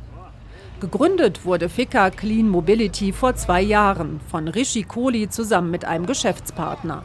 Gegründet 0.79 1.45
wurde 1.45 1.69
Fika 1.69 2.09
Clean 2.09 2.47
Mobility 2.47 3.11
vor 3.11 3.35
zwei 3.35 3.61
Jahren 3.61 4.19
von 4.31 4.47
Rishi 4.47 4.83
Kohli 4.83 5.29
zusammen 5.29 5.71
mit 5.71 5.85
einem 5.85 6.05
Geschäftspartner. 6.05 7.03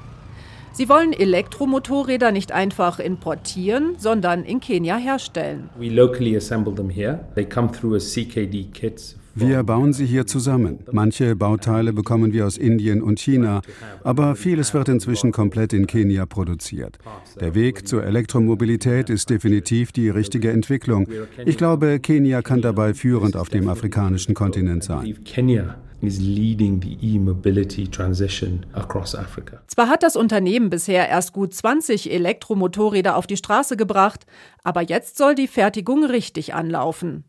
Sie 0.73 0.88
wollen 0.88 1.12
Elektromotorräder 1.12 2.32
nicht 2.32 2.50
einfach 2.50 2.99
importieren, 2.99 3.96
sondern 3.96 4.44
in 4.44 4.61
Kenia 4.61 4.96
herstellen. 4.96 5.70
We 5.78 5.88
locally 5.88 6.37
assemble 6.37 6.75
them 6.75 6.90
here. 6.90 7.20
They 7.34 7.44
come 7.44 7.70
through 7.70 7.96
as 7.96 8.12
CKD 8.12 8.73
kits 8.73 9.16
wir 9.35 9.62
bauen 9.62 9.93
sie 9.93 10.07
hier 10.07 10.26
zusammen. 10.26 10.81
Manche 10.93 11.37
Bauteile 11.37 11.93
bekommen 11.93 12.33
wir 12.33 12.47
aus 12.47 12.57
Indien 12.57 13.03
und 13.03 13.19
China, 13.19 13.62
aber 14.03 14.37
vieles 14.37 14.75
wird 14.75 14.88
inzwischen 14.88 15.33
komplett 15.33 15.73
in 15.73 15.87
Kenia 15.87 16.26
produziert. 16.26 16.99
Der 17.41 17.55
Weg 17.55 17.87
zur 17.88 18.05
Elektromobilität 18.05 19.11
ist 19.11 19.31
definitiv 19.31 19.93
die 19.93 20.09
richtige 20.09 20.50
Entwicklung. 20.50 21.09
Ich 21.45 21.57
glaube, 21.57 22.00
Kenia 22.00 22.43
kann 22.43 22.62
dabei 22.62 22.95
führend 22.95 23.37
auf 23.37 23.49
dem 23.49 23.69
afrikanischen 23.69 24.35
Kontinent 24.35 24.85
sein. 24.85 25.17
Zwar 29.69 29.88
hat 29.88 30.03
das 30.03 30.17
Unternehmen 30.17 30.71
bisher 30.71 31.09
erst 31.09 31.33
gut 31.33 31.55
20 31.55 32.12
Elektromotorräder 32.12 33.17
auf 33.17 33.26
die 33.26 33.37
Straße 33.37 33.76
gebracht, 33.76 34.26
aber 34.62 34.83
jetzt 34.83 35.17
soll 35.17 35.35
die 35.35 35.49
Fertigung 35.49 36.05
richtig 36.05 36.55
anlaufen. 36.55 37.25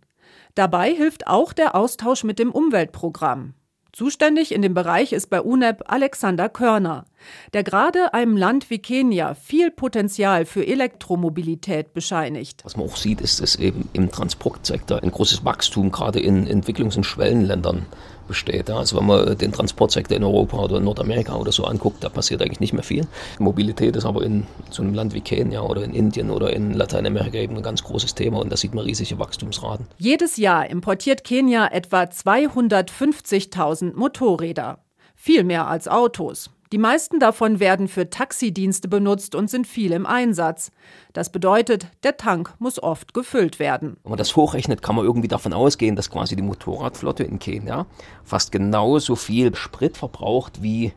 Dabei 0.55 0.93
hilft 0.93 1.27
auch 1.27 1.51
der 1.51 1.75
Austausch 1.75 2.23
mit 2.23 2.39
dem 2.39 2.51
Umweltprogramm. 2.51 3.53
Zuständig 3.91 4.53
in 4.53 4.61
dem 4.61 4.73
Bereich 4.73 5.13
ist 5.13 5.29
bei 5.29 5.41
UNEP 5.41 5.83
Alexander 5.85 6.49
Körner, 6.49 7.05
der 7.53 7.63
gerade 7.63 8.13
einem 8.13 8.35
Land 8.35 8.69
wie 8.69 8.79
Kenia 8.79 9.35
viel 9.35 9.71
Potenzial 9.71 10.45
für 10.45 10.67
Elektromobilität 10.67 11.93
bescheinigt. 11.93 12.61
Was 12.65 12.75
man 12.75 12.87
auch 12.87 12.97
sieht, 12.97 13.21
ist, 13.21 13.41
dass 13.41 13.55
eben 13.55 13.87
im 13.93 14.11
Transportsektor 14.11 15.01
ein 15.01 15.11
großes 15.11 15.45
Wachstum 15.45 15.91
gerade 15.91 16.19
in 16.19 16.45
Entwicklungs- 16.45 16.97
und 16.97 17.05
Schwellenländern 17.05 17.85
besteht. 18.27 18.69
Also 18.69 18.97
wenn 18.97 19.05
man 19.05 19.37
den 19.37 19.51
Transportsektor 19.51 20.15
in 20.17 20.23
Europa 20.23 20.57
oder 20.57 20.77
in 20.77 20.83
Nordamerika 20.83 21.35
oder 21.35 21.51
so 21.51 21.65
anguckt, 21.65 22.03
da 22.03 22.09
passiert 22.09 22.41
eigentlich 22.41 22.59
nicht 22.59 22.73
mehr 22.73 22.83
viel. 22.83 23.07
Mobilität 23.39 23.95
ist 23.95 24.05
aber 24.05 24.23
in 24.23 24.45
so 24.69 24.83
einem 24.83 24.93
Land 24.93 25.13
wie 25.13 25.21
Kenia 25.21 25.61
oder 25.61 25.83
in 25.83 25.93
Indien 25.93 26.29
oder 26.29 26.51
in 26.53 26.73
Lateinamerika 26.73 27.37
eben 27.37 27.55
ein 27.57 27.63
ganz 27.63 27.83
großes 27.83 28.15
Thema 28.15 28.39
und 28.39 28.51
da 28.51 28.57
sieht 28.57 28.73
man 28.73 28.85
riesige 28.85 29.19
Wachstumsraten. 29.19 29.87
Jedes 29.97 30.37
Jahr 30.37 30.69
importiert 30.69 31.23
Kenia 31.23 31.67
etwa 31.67 32.03
250.000 32.03 33.95
Motorräder. 33.95 34.79
Viel 35.15 35.43
mehr 35.43 35.67
als 35.67 35.87
Autos. 35.87 36.49
Die 36.71 36.77
meisten 36.77 37.19
davon 37.19 37.59
werden 37.59 37.87
für 37.87 38.09
Taxidienste 38.09 38.87
benutzt 38.87 39.35
und 39.35 39.49
sind 39.49 39.67
viel 39.67 39.91
im 39.91 40.05
Einsatz. 40.05 40.71
Das 41.13 41.31
bedeutet, 41.31 41.87
der 42.03 42.17
Tank 42.17 42.53
muss 42.59 42.81
oft 42.81 43.13
gefüllt 43.13 43.59
werden. 43.59 43.97
Wenn 44.03 44.11
man 44.11 44.17
das 44.17 44.35
hochrechnet, 44.35 44.81
kann 44.81 44.95
man 44.95 45.05
irgendwie 45.05 45.27
davon 45.27 45.53
ausgehen, 45.53 45.95
dass 45.95 46.09
quasi 46.09 46.35
die 46.35 46.41
Motorradflotte 46.41 47.23
in 47.23 47.37
Kenia 47.39 47.85
fast 48.23 48.51
genauso 48.51 49.15
viel 49.15 49.53
Sprit 49.55 49.97
verbraucht 49.97 50.63
wie 50.63 50.93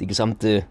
die 0.00 0.06
gesamte 0.06 0.66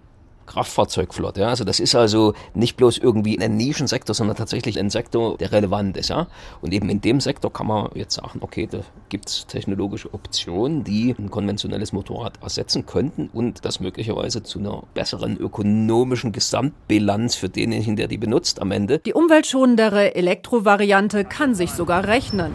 Kraftfahrzeugflotte. 0.46 1.42
Ja. 1.42 1.50
Also 1.50 1.64
das 1.64 1.80
ist 1.80 1.96
also 1.96 2.34
nicht 2.54 2.78
bloß 2.78 2.98
irgendwie 2.98 3.40
ein 3.40 3.58
Nischensektor, 3.58 4.14
sondern 4.14 4.36
tatsächlich 4.36 4.80
ein 4.80 4.90
Sektor, 4.90 5.38
der 5.38 5.52
relevant 5.52 5.98
ist. 5.98 6.10
Ja. 6.10 6.28
Und 6.62 6.74
eben 6.74 6.90
in 6.90 7.02
dem 7.02 7.20
Sektor 7.20 7.52
kann 7.52 7.68
man 7.68 7.90
jetzt 7.96 8.16
sagen, 8.16 8.40
okay, 8.42 8.68
da 8.70 8.80
gibt 9.10 9.30
es 9.30 9.48
technologische 9.48 10.14
Optionen, 10.14 10.84
die 10.84 11.16
ein 11.18 11.30
konventionelles 11.30 11.94
Motorrad 11.94 12.42
ersetzen 12.42 12.86
könnten 12.86 13.30
und 13.34 13.66
das 13.66 13.80
möglicherweise 13.80 14.44
zu 14.44 14.60
einer 14.60 14.84
besseren 14.94 15.38
ökonomischen 15.38 16.32
Gesamtbilanz 16.32 17.36
für 17.36 17.50
denjenigen, 17.50 17.96
der 17.96 18.08
die 18.08 18.18
benutzt 18.18 18.62
am 18.62 18.72
Ende. 18.72 19.00
Die 19.00 19.14
umweltschonendere 19.14 20.16
Elektrovariante 20.16 21.26
kann 21.26 21.56
sich 21.56 21.72
sogar 21.72 22.06
rechnen. 22.08 22.54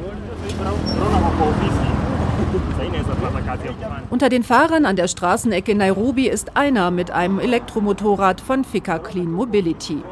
Unter 4.11 4.28
den 4.28 4.42
Fahrern 4.42 4.87
an 4.87 4.97
der 4.97 5.09
Straßenecke 5.09 5.73
in 5.73 5.78
Nairobi 5.78 6.28
ist 6.28 6.56
einer 6.56 6.90
mit 6.90 7.11
einem 7.11 7.38
Elektromotorrad 7.38 8.40
von 8.40 8.64
Fika 8.64 8.99
Clean 8.99 9.30
Mobility. 9.30 10.02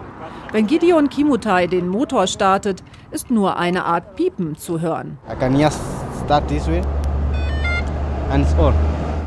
Wenn 0.53 0.67
Gideon 0.67 1.09
Kimutai 1.09 1.67
den 1.67 1.89
Motor 1.89 2.27
startet, 2.27 2.83
ist 3.11 3.31
nur 3.31 3.57
eine 3.59 3.85
Art 3.85 4.17
Piepen 4.17 4.57
zu 4.57 4.81
hören. 4.81 5.19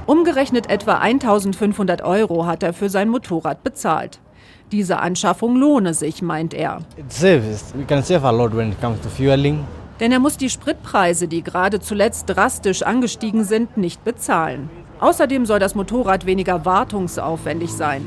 Umgerechnet 0.06 0.70
etwa 0.70 0.96
1500 0.96 2.02
Euro 2.02 2.46
hat 2.46 2.64
er 2.64 2.74
für 2.74 2.90
sein 2.90 3.10
Motorrad 3.10 3.64
bezahlt. 3.64 4.20
Diese 4.72 5.00
Anschaffung 5.00 5.58
lohne 5.58 5.94
sich, 5.94 6.22
meint 6.22 6.54
er. 6.54 6.80
It 6.98 7.12
saves. 7.12 7.74
We 7.76 7.84
can 7.86 8.04
save 8.04 8.26
a 8.26 8.32
lot 8.32 8.56
when 8.56 8.72
it 8.72 8.82
comes 8.82 9.00
to 9.02 9.10
fueling. 9.10 9.66
Denn 10.02 10.12
er 10.12 10.20
muss 10.20 10.36
die 10.36 10.50
Spritpreise, 10.50 11.28
die 11.28 11.44
gerade 11.44 11.80
zuletzt 11.80 12.26
drastisch 12.28 12.82
angestiegen 12.82 13.44
sind, 13.44 13.78
nicht 13.78 14.04
bezahlen. 14.04 14.70
Außerdem 15.00 15.46
soll 15.46 15.60
das 15.60 15.76
Motorrad 15.76 16.26
weniger 16.26 16.66
wartungsaufwendig 16.66 17.72
sein. 17.72 18.06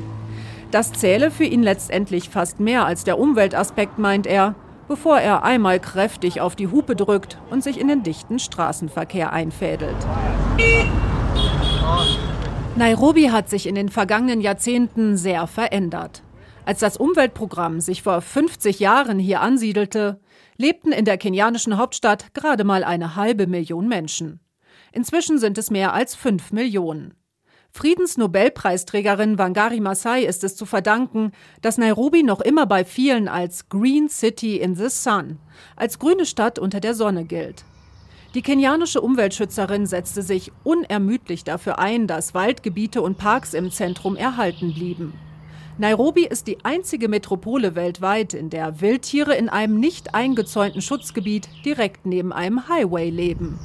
Das 0.73 0.93
zähle 0.93 1.31
für 1.31 1.45
ihn 1.45 1.63
letztendlich 1.63 2.29
fast 2.29 2.59
mehr 2.59 2.85
als 2.85 3.05
der 3.05 3.19
Umweltaspekt, 3.19 3.99
meint 3.99 4.27
er, 4.27 4.57
bevor 4.89 5.19
er 5.19 5.45
einmal 5.45 5.79
kräftig 5.79 6.41
auf 6.41 6.57
die 6.57 6.67
Hupe 6.67 6.97
drückt 6.97 7.39
und 7.51 7.63
sich 7.63 7.81
in 7.81 7.87
den 7.87 8.03
dichten 8.03 8.41
Straßenverkehr 8.41 9.33
einfädelt. 9.33 9.97
Nairobi 12.75 13.31
hat 13.31 13.49
sich 13.49 13.69
in 13.69 13.77
den 13.77 13.89
vergangenen 13.89 14.41
Jahrzehnten 14.41 15.17
sehr 15.17 15.47
verändert. 15.47 16.25
Als 16.67 16.81
das 16.81 16.97
Umweltprogramm 16.97 17.81
sich 17.81 18.03
vor 18.03 18.21
50 18.21 18.81
Jahren 18.81 19.21
hier 19.21 19.43
ansiedelte, 19.43 20.19
lebten 20.57 20.93
in 20.93 21.05
der 21.05 21.19
kenianischen 21.19 21.77
Hauptstadt 21.77 22.35
gerade 22.35 22.65
mal 22.65 22.85
eine 22.85 23.17
halbe 23.17 23.47
Million 23.47 23.89
Menschen. 23.89 24.41
Inzwischen 24.93 25.39
sind 25.39 25.59
es 25.59 25.71
mehr 25.71 25.93
als 25.93 26.15
fünf 26.15 26.53
Millionen. 26.53 27.15
Friedensnobelpreisträgerin 27.73 29.37
Wangari 29.37 29.81
Maathai 29.81 30.23
ist 30.23 30.45
es 30.45 30.55
zu 30.55 30.65
verdanken, 30.65 31.33
dass 31.61 31.77
Nairobi 31.77 32.23
noch 32.23 32.41
immer 32.41 32.67
bei 32.67 32.85
vielen 32.85 33.27
als 33.27 33.69
Green 33.69 34.09
City 34.09 34.59
in 34.59 34.77
the 34.77 34.89
Sun, 34.89 35.41
als 35.75 35.99
grüne 35.99 36.25
Stadt 36.25 36.61
unter 36.61 36.79
der 36.79 36.95
Sonne 36.95 37.25
gilt. 37.25 37.65
Die 38.35 38.43
kenianische 38.43 39.01
Umweltschützerin 39.01 39.87
setzte 39.87 40.23
sich 40.23 40.53
unermüdlich 40.63 41.43
dafür 41.43 41.81
ein, 41.81 42.07
dass 42.07 42.35
Waldgebiete 42.35 43.03
und 43.03 43.19
Parks 43.19 43.55
im 43.55 43.73
Zentrum 43.73 44.15
erhalten 44.15 44.73
blieben. 44.75 45.15
Nairobi 45.77 46.25
ist 46.25 46.47
die 46.47 46.65
einzige 46.65 47.09
Metropole 47.09 47.75
weltweit, 47.75 48.33
in 48.33 48.49
der 48.49 48.81
Wildtiere 48.81 49.35
in 49.35 49.49
einem 49.49 49.81
nicht 49.81 50.15
eingezäunten 50.15 50.81
Schutzgebiet 50.81 51.49
direkt 51.65 52.07
neben 52.07 52.33
einem 52.33 52.69
Highway 52.69 53.11
leben. 53.11 53.59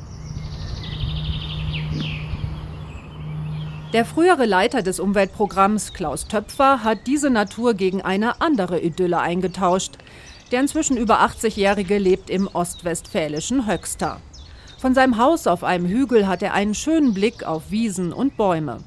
Der 3.93 4.05
frühere 4.05 4.45
Leiter 4.45 4.81
des 4.81 4.99
Umweltprogramms, 4.99 5.93
Klaus 5.93 6.27
Töpfer, 6.27 6.83
hat 6.83 7.05
diese 7.05 7.29
Natur 7.29 7.75
gegen 7.75 8.01
eine 8.01 8.41
andere 8.41 8.79
Idylle 8.79 9.19
eingetauscht. 9.19 9.97
Der 10.51 10.61
inzwischen 10.61 10.97
über 10.97 11.21
80-Jährige 11.21 11.99
lebt 11.99 12.31
im 12.31 12.47
ostwestfälischen 12.47 13.67
Höxter. 13.67 14.19
Von 14.79 14.95
seinem 14.95 15.17
Haus 15.17 15.45
auf 15.45 15.63
einem 15.63 15.85
Hügel 15.85 16.27
hat 16.27 16.41
er 16.41 16.53
einen 16.53 16.73
schönen 16.73 17.13
Blick 17.13 17.43
auf 17.43 17.69
Wiesen 17.69 18.13
und 18.13 18.35
Bäume. 18.35 18.79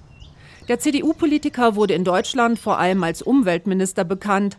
Der 0.69 0.79
CDU-Politiker 0.79 1.75
wurde 1.75 1.95
in 1.95 2.05
Deutschland 2.05 2.57
vor 2.57 2.79
allem 2.79 3.03
als 3.03 3.21
Umweltminister 3.21 4.05
bekannt. 4.05 4.59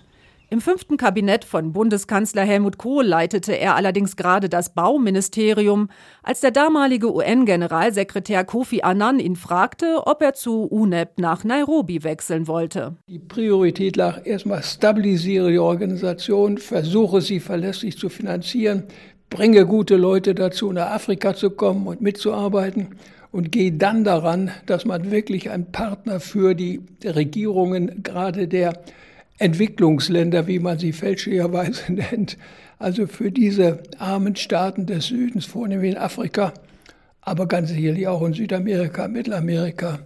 Im 0.50 0.60
fünften 0.60 0.98
Kabinett 0.98 1.46
von 1.46 1.72
Bundeskanzler 1.72 2.44
Helmut 2.44 2.78
Kohl 2.78 3.06
leitete 3.06 3.54
er 3.54 3.76
allerdings 3.76 4.18
gerade 4.18 4.50
das 4.50 4.74
Bauministerium, 4.74 5.90
als 6.22 6.42
der 6.42 6.52
damalige 6.52 7.12
UN-Generalsekretär 7.12 8.44
Kofi 8.44 8.82
Annan 8.84 9.20
ihn 9.20 9.38
fragte, 9.38 10.06
ob 10.06 10.22
er 10.22 10.34
zu 10.34 10.66
UNEP 10.66 11.20
nach 11.20 11.46
Nairobi 11.46 12.04
wechseln 12.04 12.48
wollte. 12.48 12.98
Die 13.08 13.18
Priorität 13.18 13.96
lag 13.96 14.26
erstmal 14.26 14.62
stabilisiere 14.62 15.52
die 15.52 15.58
Organisation, 15.58 16.58
versuche 16.58 17.22
sie 17.22 17.40
verlässlich 17.40 17.98
zu 17.98 18.10
finanzieren, 18.10 18.84
bringe 19.30 19.66
gute 19.66 19.96
Leute 19.96 20.36
dazu, 20.36 20.72
nach 20.74 20.92
Afrika 20.92 21.34
zu 21.34 21.50
kommen 21.50 21.88
und 21.88 22.02
mitzuarbeiten 22.02 22.90
und 23.34 23.52
gehe 23.52 23.72
dann 23.72 24.04
daran, 24.04 24.52
dass 24.68 24.86
man 24.86 25.10
wirklich 25.10 25.50
ein 25.50 25.72
Partner 25.72 26.20
für 26.20 26.54
die 26.54 26.82
Regierungen, 27.04 28.04
gerade 28.04 28.48
der 28.48 28.74
Entwicklungsländer, 29.40 30.46
wie 30.46 30.60
man 30.60 30.78
sie 30.78 30.94
fälschlicherweise 30.94 31.92
nennt, 31.92 32.38
also 32.78 33.08
für 33.08 33.32
diese 33.32 33.80
armen 33.98 34.36
Staaten 34.36 34.86
des 34.86 35.08
Südens, 35.08 35.46
vornehmlich 35.46 35.94
in 35.94 35.98
Afrika, 35.98 36.54
aber 37.22 37.48
ganz 37.48 37.70
sicherlich 37.70 38.08
auch 38.08 38.22
in 38.22 38.34
Südamerika, 38.34 39.08
Mittelamerika, 39.08 40.00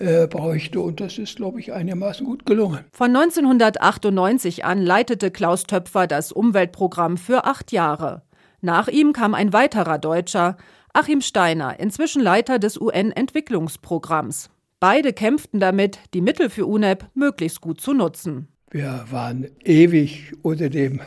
äh, 0.00 0.26
bräuchte. 0.26 0.80
Und 0.80 1.00
das 1.00 1.18
ist, 1.18 1.36
glaube 1.36 1.60
ich, 1.60 1.72
einigermaßen 1.72 2.26
gut 2.26 2.44
gelungen. 2.44 2.80
Von 2.92 3.14
1998 3.14 4.64
an 4.64 4.82
leitete 4.82 5.30
Klaus 5.30 5.62
Töpfer 5.64 6.08
das 6.08 6.32
Umweltprogramm 6.32 7.18
für 7.18 7.44
acht 7.44 7.70
Jahre. 7.70 8.22
Nach 8.60 8.88
ihm 8.88 9.12
kam 9.12 9.34
ein 9.34 9.52
weiterer 9.52 9.98
Deutscher, 9.98 10.56
Achim 10.96 11.20
Steiner, 11.22 11.80
inzwischen 11.80 12.22
Leiter 12.22 12.60
des 12.60 12.80
UN-Entwicklungsprogramms. 12.80 14.48
Beide 14.78 15.12
kämpften 15.12 15.58
damit, 15.58 15.98
die 16.14 16.20
Mittel 16.20 16.48
für 16.48 16.66
UNEP 16.66 17.06
möglichst 17.14 17.60
gut 17.60 17.80
zu 17.80 17.94
nutzen. 17.94 18.46
Wir 18.70 19.04
waren 19.10 19.48
ewig 19.64 20.32
unter 20.42 20.70
dem 20.70 21.00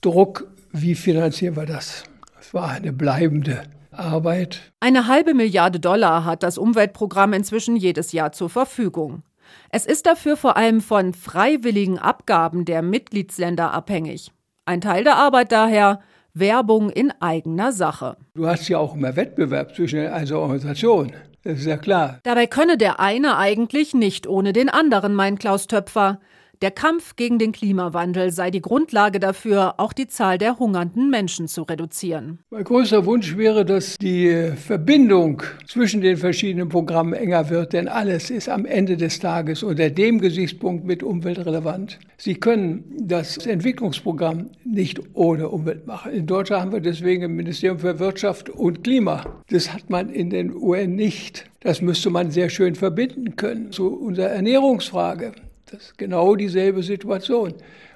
Druck, 0.00 0.50
wie 0.72 0.94
finanzieren 0.94 1.56
wir 1.56 1.66
das? 1.66 2.04
Es 2.40 2.54
war 2.54 2.70
eine 2.70 2.94
bleibende 2.94 3.64
Arbeit. 3.90 4.72
Eine 4.80 5.08
halbe 5.08 5.34
Milliarde 5.34 5.78
Dollar 5.78 6.24
hat 6.24 6.42
das 6.42 6.56
Umweltprogramm 6.56 7.34
inzwischen 7.34 7.76
jedes 7.76 8.12
Jahr 8.12 8.32
zur 8.32 8.48
Verfügung. 8.48 9.24
Es 9.68 9.84
ist 9.84 10.06
dafür 10.06 10.38
vor 10.38 10.56
allem 10.56 10.80
von 10.80 11.12
freiwilligen 11.12 11.98
Abgaben 11.98 12.64
der 12.64 12.80
Mitgliedsländer 12.80 13.74
abhängig. 13.74 14.32
Ein 14.64 14.80
Teil 14.80 15.04
der 15.04 15.16
Arbeit 15.16 15.52
daher 15.52 16.00
Werbung 16.34 16.90
in 16.90 17.12
eigener 17.20 17.72
Sache. 17.72 18.16
Du 18.34 18.46
hast 18.46 18.68
ja 18.68 18.78
auch 18.78 18.94
immer 18.94 19.16
Wettbewerb 19.16 19.74
zwischen 19.74 19.96
den 19.96 20.12
einzelnen 20.12 20.40
Organisationen. 20.40 21.12
Das 21.44 21.58
ist 21.58 21.66
ja 21.66 21.76
klar. 21.76 22.20
Dabei 22.22 22.46
könne 22.46 22.78
der 22.78 23.00
eine 23.00 23.36
eigentlich 23.36 23.94
nicht 23.94 24.26
ohne 24.26 24.52
den 24.52 24.68
anderen, 24.68 25.14
meint 25.14 25.40
Klaus 25.40 25.66
Töpfer. 25.66 26.20
Der 26.62 26.70
Kampf 26.70 27.16
gegen 27.16 27.40
den 27.40 27.50
Klimawandel 27.50 28.30
sei 28.30 28.52
die 28.52 28.62
Grundlage 28.62 29.18
dafür, 29.18 29.74
auch 29.78 29.92
die 29.92 30.06
Zahl 30.06 30.38
der 30.38 30.60
hungernden 30.60 31.10
Menschen 31.10 31.48
zu 31.48 31.62
reduzieren. 31.62 32.38
Mein 32.50 32.62
größter 32.62 33.04
Wunsch 33.04 33.36
wäre, 33.36 33.64
dass 33.64 33.96
die 33.98 34.52
Verbindung 34.54 35.42
zwischen 35.66 36.02
den 36.02 36.16
verschiedenen 36.16 36.68
Programmen 36.68 37.14
enger 37.14 37.50
wird, 37.50 37.72
denn 37.72 37.88
alles 37.88 38.30
ist 38.30 38.48
am 38.48 38.64
Ende 38.64 38.96
des 38.96 39.18
Tages 39.18 39.64
unter 39.64 39.90
dem 39.90 40.20
Gesichtspunkt 40.20 40.84
mit 40.84 41.02
umweltrelevant. 41.02 41.98
Sie 42.16 42.36
können 42.36 42.84
das 42.96 43.38
Entwicklungsprogramm 43.38 44.50
nicht 44.64 45.00
ohne 45.14 45.48
Umwelt 45.48 45.88
machen. 45.88 46.12
In 46.12 46.28
Deutschland 46.28 46.62
haben 46.62 46.72
wir 46.72 46.80
deswegen 46.80 47.24
ein 47.24 47.32
Ministerium 47.32 47.80
für 47.80 47.98
Wirtschaft 47.98 48.48
und 48.50 48.84
Klima. 48.84 49.24
Das 49.50 49.74
hat 49.74 49.90
man 49.90 50.10
in 50.10 50.30
den 50.30 50.54
UN 50.54 50.94
nicht. 50.94 51.44
Das 51.58 51.82
müsste 51.82 52.10
man 52.10 52.30
sehr 52.30 52.50
schön 52.50 52.76
verbinden 52.76 53.34
können 53.34 53.72
zu 53.72 53.88
unserer 53.88 54.28
Ernährungsfrage. 54.28 55.32
Das 55.72 55.84
ist 55.84 55.96
genau 55.96 56.36
dieselbe 56.36 56.82
Situation. 56.82 57.54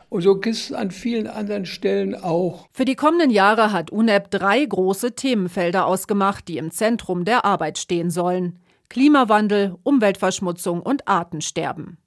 Und 0.09 0.23
so 0.23 0.37
ist 0.37 0.71
es 0.71 0.73
an 0.73 0.91
vielen 0.91 1.27
anderen 1.27 1.67
Stellen 1.67 2.15
auch. 2.15 2.69
Für 2.73 2.87
die 2.87 2.95
kommenden 2.95 3.31
Jahre 3.31 3.71
hat 3.71 3.91
UNEP 3.91 4.31
drei 4.31 4.65
große 4.65 5.15
Themenfelder 5.15 5.85
ausgemacht, 5.85 6.49
die 6.49 6.57
im 6.57 6.71
Zentrum 6.71 7.27
der 7.27 7.45
Arbeit 7.45 7.77
stehen 7.77 8.09
sollen. 8.09 8.59
Klimawandel, 8.89 9.75
Umweltverschmutzung 9.83 10.81
und 10.81 11.07
Artensterben. 11.07 11.99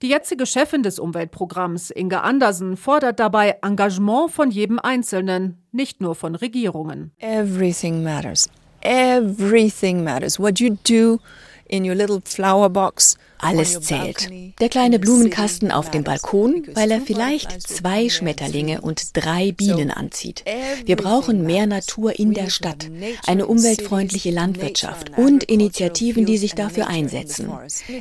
Die 0.00 0.10
jetzige 0.10 0.46
Chefin 0.46 0.84
des 0.84 1.00
Umweltprogramms, 1.00 1.90
Inge 1.90 2.22
Andersen, 2.22 2.76
fordert 2.76 3.18
dabei 3.18 3.56
Engagement 3.62 4.30
von 4.30 4.52
jedem 4.52 4.78
Einzelnen, 4.78 5.60
nicht 5.72 6.00
nur 6.00 6.14
von 6.14 6.36
Regierungen. 6.36 7.10
Everything 7.18 8.04
matters. 8.04 8.48
Everything 8.82 10.04
matters. 10.04 10.38
What 10.38 10.60
you 10.60 10.76
do 10.88 11.18
in 11.66 11.84
your 11.84 11.96
little 11.96 12.20
flower 12.24 12.68
box 12.68 13.16
alles 13.42 13.80
zählt. 13.80 14.28
Der 14.60 14.68
kleine 14.68 14.98
Blumenkasten 14.98 15.70
auf 15.70 15.90
dem 15.90 16.04
Balkon, 16.04 16.66
weil 16.74 16.90
er 16.90 17.00
vielleicht 17.00 17.62
zwei 17.62 18.08
Schmetterlinge 18.08 18.80
und 18.80 19.16
drei 19.16 19.52
Bienen 19.52 19.90
anzieht. 19.90 20.44
Wir 20.84 20.96
brauchen 20.96 21.44
mehr 21.44 21.66
Natur 21.66 22.18
in 22.18 22.34
der 22.34 22.50
Stadt, 22.50 22.90
eine 23.26 23.46
umweltfreundliche 23.46 24.30
Landwirtschaft 24.30 25.16
und 25.16 25.44
Initiativen, 25.44 26.26
die 26.26 26.38
sich 26.38 26.54
dafür 26.54 26.88
einsetzen. 26.88 27.50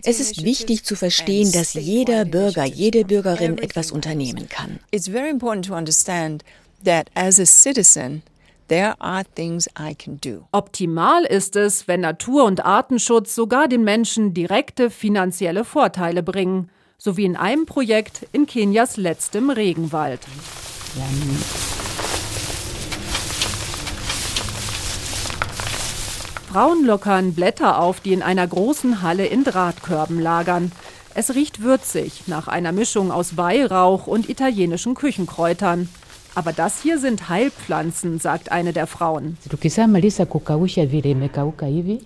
Es 0.03 0.19
ist 0.19 0.43
wichtig 0.43 0.83
zu 0.83 0.95
verstehen, 0.95 1.51
dass 1.51 1.73
jeder 1.73 2.25
Bürger, 2.25 2.65
jede 2.65 3.05
Bürgerin 3.05 3.57
etwas 3.57 3.91
unternehmen 3.91 4.49
kann. 4.49 4.79
It's 4.91 5.07
very 5.07 5.29
important 5.29 5.65
to 5.67 5.75
understand 5.75 6.43
that 6.83 7.07
as 7.15 7.39
a 7.39 7.45
citizen 7.45 8.23
There 8.69 8.93
are 8.99 9.23
things 9.23 9.67
I 9.79 9.95
can 9.95 10.19
do. 10.21 10.47
Optimal 10.51 11.25
ist 11.25 11.55
es, 11.55 11.87
wenn 11.87 12.01
Natur- 12.01 12.43
und 12.45 12.63
Artenschutz 12.63 13.33
sogar 13.33 13.67
den 13.67 13.83
Menschen 13.83 14.35
direkte 14.35 14.91
finanzielle 14.91 15.65
Vorteile 15.65 16.21
bringen, 16.21 16.69
so 16.99 17.17
wie 17.17 17.25
in 17.25 17.35
einem 17.35 17.65
Projekt 17.65 18.27
in 18.31 18.45
Kenias 18.45 18.97
letztem 18.97 19.49
Regenwald. 19.49 20.19
Frauen 26.51 26.85
lockern 26.85 27.33
Blätter 27.33 27.79
auf, 27.79 28.01
die 28.01 28.13
in 28.13 28.21
einer 28.21 28.45
großen 28.45 29.01
Halle 29.01 29.25
in 29.25 29.43
Drahtkörben 29.43 30.19
lagern. 30.19 30.71
Es 31.15 31.33
riecht 31.33 31.63
würzig 31.63 32.27
nach 32.27 32.47
einer 32.47 32.71
Mischung 32.71 33.11
aus 33.11 33.35
Weihrauch 33.35 34.05
und 34.05 34.29
italienischen 34.29 34.93
Küchenkräutern. 34.93 35.89
Aber 36.39 36.53
das 36.53 36.81
hier 36.81 36.99
sind 36.99 37.27
Heilpflanzen, 37.27 38.17
sagt 38.17 38.49
eine 38.49 38.71
der 38.71 38.87
Frauen. 38.87 39.37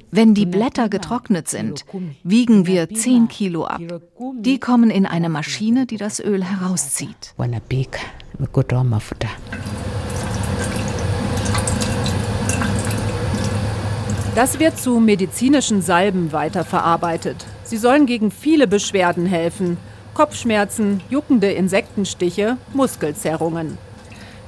Wenn 0.09 0.33
die 0.33 0.45
Blätter 0.47 0.89
getrocknet 0.89 1.47
sind, 1.47 1.85
wiegen 2.23 2.65
wir 2.65 2.89
10 2.89 3.27
Kilo 3.27 3.65
ab. 3.65 3.79
Die 4.39 4.59
kommen 4.59 4.89
in 4.89 5.05
eine 5.05 5.29
Maschine, 5.29 5.85
die 5.85 5.97
das 5.97 6.19
Öl 6.19 6.43
herauszieht. 6.43 7.35
Das 14.33 14.59
wird 14.59 14.79
zu 14.79 14.99
medizinischen 14.99 15.83
Salben 15.83 16.31
weiterverarbeitet. 16.31 17.45
Sie 17.63 17.77
sollen 17.77 18.07
gegen 18.07 18.31
viele 18.31 18.65
Beschwerden 18.65 19.27
helfen. 19.27 19.77
Kopfschmerzen, 20.15 21.01
juckende 21.11 21.51
Insektenstiche, 21.51 22.57
Muskelzerrungen. 22.73 23.77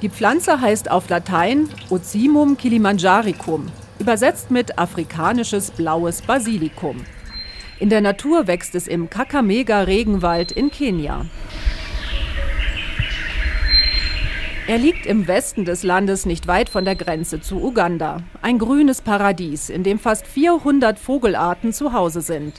Die 0.01 0.10
Pflanze 0.10 0.60
heißt 0.60 0.91
auf 0.91 1.08
Latein 1.08 1.69
Ocimum 1.89 2.58
kilimanjaricum, 2.58 3.67
übersetzt 3.97 4.51
mit 4.51 4.77
afrikanisches 4.77 5.71
blaues 5.71 6.21
Basilikum. 6.21 6.97
In 7.79 7.89
der 7.89 8.01
Natur 8.01 8.45
wächst 8.47 8.75
es 8.75 8.88
im 8.88 9.10
Kakamega-Regenwald 9.10 10.51
in 10.51 10.69
Kenia. 10.69 11.25
Er 14.67 14.77
liegt 14.77 15.05
im 15.05 15.27
Westen 15.27 15.63
des 15.63 15.84
Landes 15.84 16.25
nicht 16.25 16.47
weit 16.47 16.69
von 16.69 16.84
der 16.84 16.95
Grenze 16.95 17.39
zu 17.39 17.63
Uganda. 17.63 18.17
Ein 18.41 18.60
grünes 18.60 19.01
Paradies, 19.01 19.69
in 19.69 19.84
dem 19.84 19.99
fast 19.99 20.27
400 20.27 20.99
Vogelarten 20.99 21.71
zu 21.71 21.93
Hause 21.93 22.21
sind. 22.21 22.55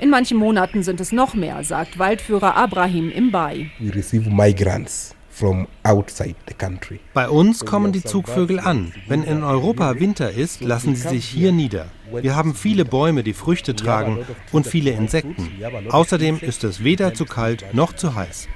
In 0.00 0.08
manchen 0.08 0.38
Monaten 0.38 0.82
sind 0.82 1.00
es 1.00 1.12
noch 1.12 1.34
mehr, 1.34 1.62
sagt 1.62 1.98
Waldführer 1.98 2.56
Abrahim 2.56 3.10
Imbai. 3.10 3.70
We 3.80 3.94
receive 3.94 4.30
migrants 4.30 5.14
from 5.40 5.66
outside 5.84 6.36
the 6.46 6.54
country. 6.54 7.00
Bei 7.14 7.30
uns 7.30 7.64
kommen 7.64 7.92
die 7.92 8.04
Zugvögel 8.04 8.60
an. 8.60 8.92
Wenn 9.08 9.22
in 9.22 9.42
Europa 9.42 9.98
Winter 9.98 10.30
ist, 10.30 10.60
lassen 10.60 10.94
sie 10.94 11.08
sich 11.08 11.24
hier 11.24 11.50
nieder. 11.50 11.86
Wir 12.12 12.36
haben 12.36 12.54
viele 12.54 12.84
Bäume, 12.84 13.22
die 13.22 13.32
Früchte 13.32 13.74
tragen 13.74 14.18
und 14.52 14.66
viele 14.66 14.90
Insekten. 14.90 15.48
Außerdem 15.88 16.40
ist 16.40 16.62
es 16.64 16.84
weder 16.84 17.14
zu 17.14 17.24
kalt 17.24 17.64
noch 17.72 17.94
zu 17.94 18.14
heiß. 18.14 18.48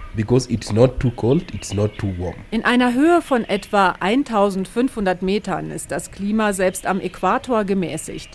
In 2.50 2.64
einer 2.64 2.94
Höhe 2.94 3.22
von 3.22 3.44
etwa 3.44 3.88
1500 4.00 5.22
Metern 5.22 5.70
ist 5.70 5.90
das 5.90 6.10
Klima 6.10 6.52
selbst 6.52 6.86
am 6.86 7.00
Äquator 7.00 7.64
gemäßigt. 7.64 8.28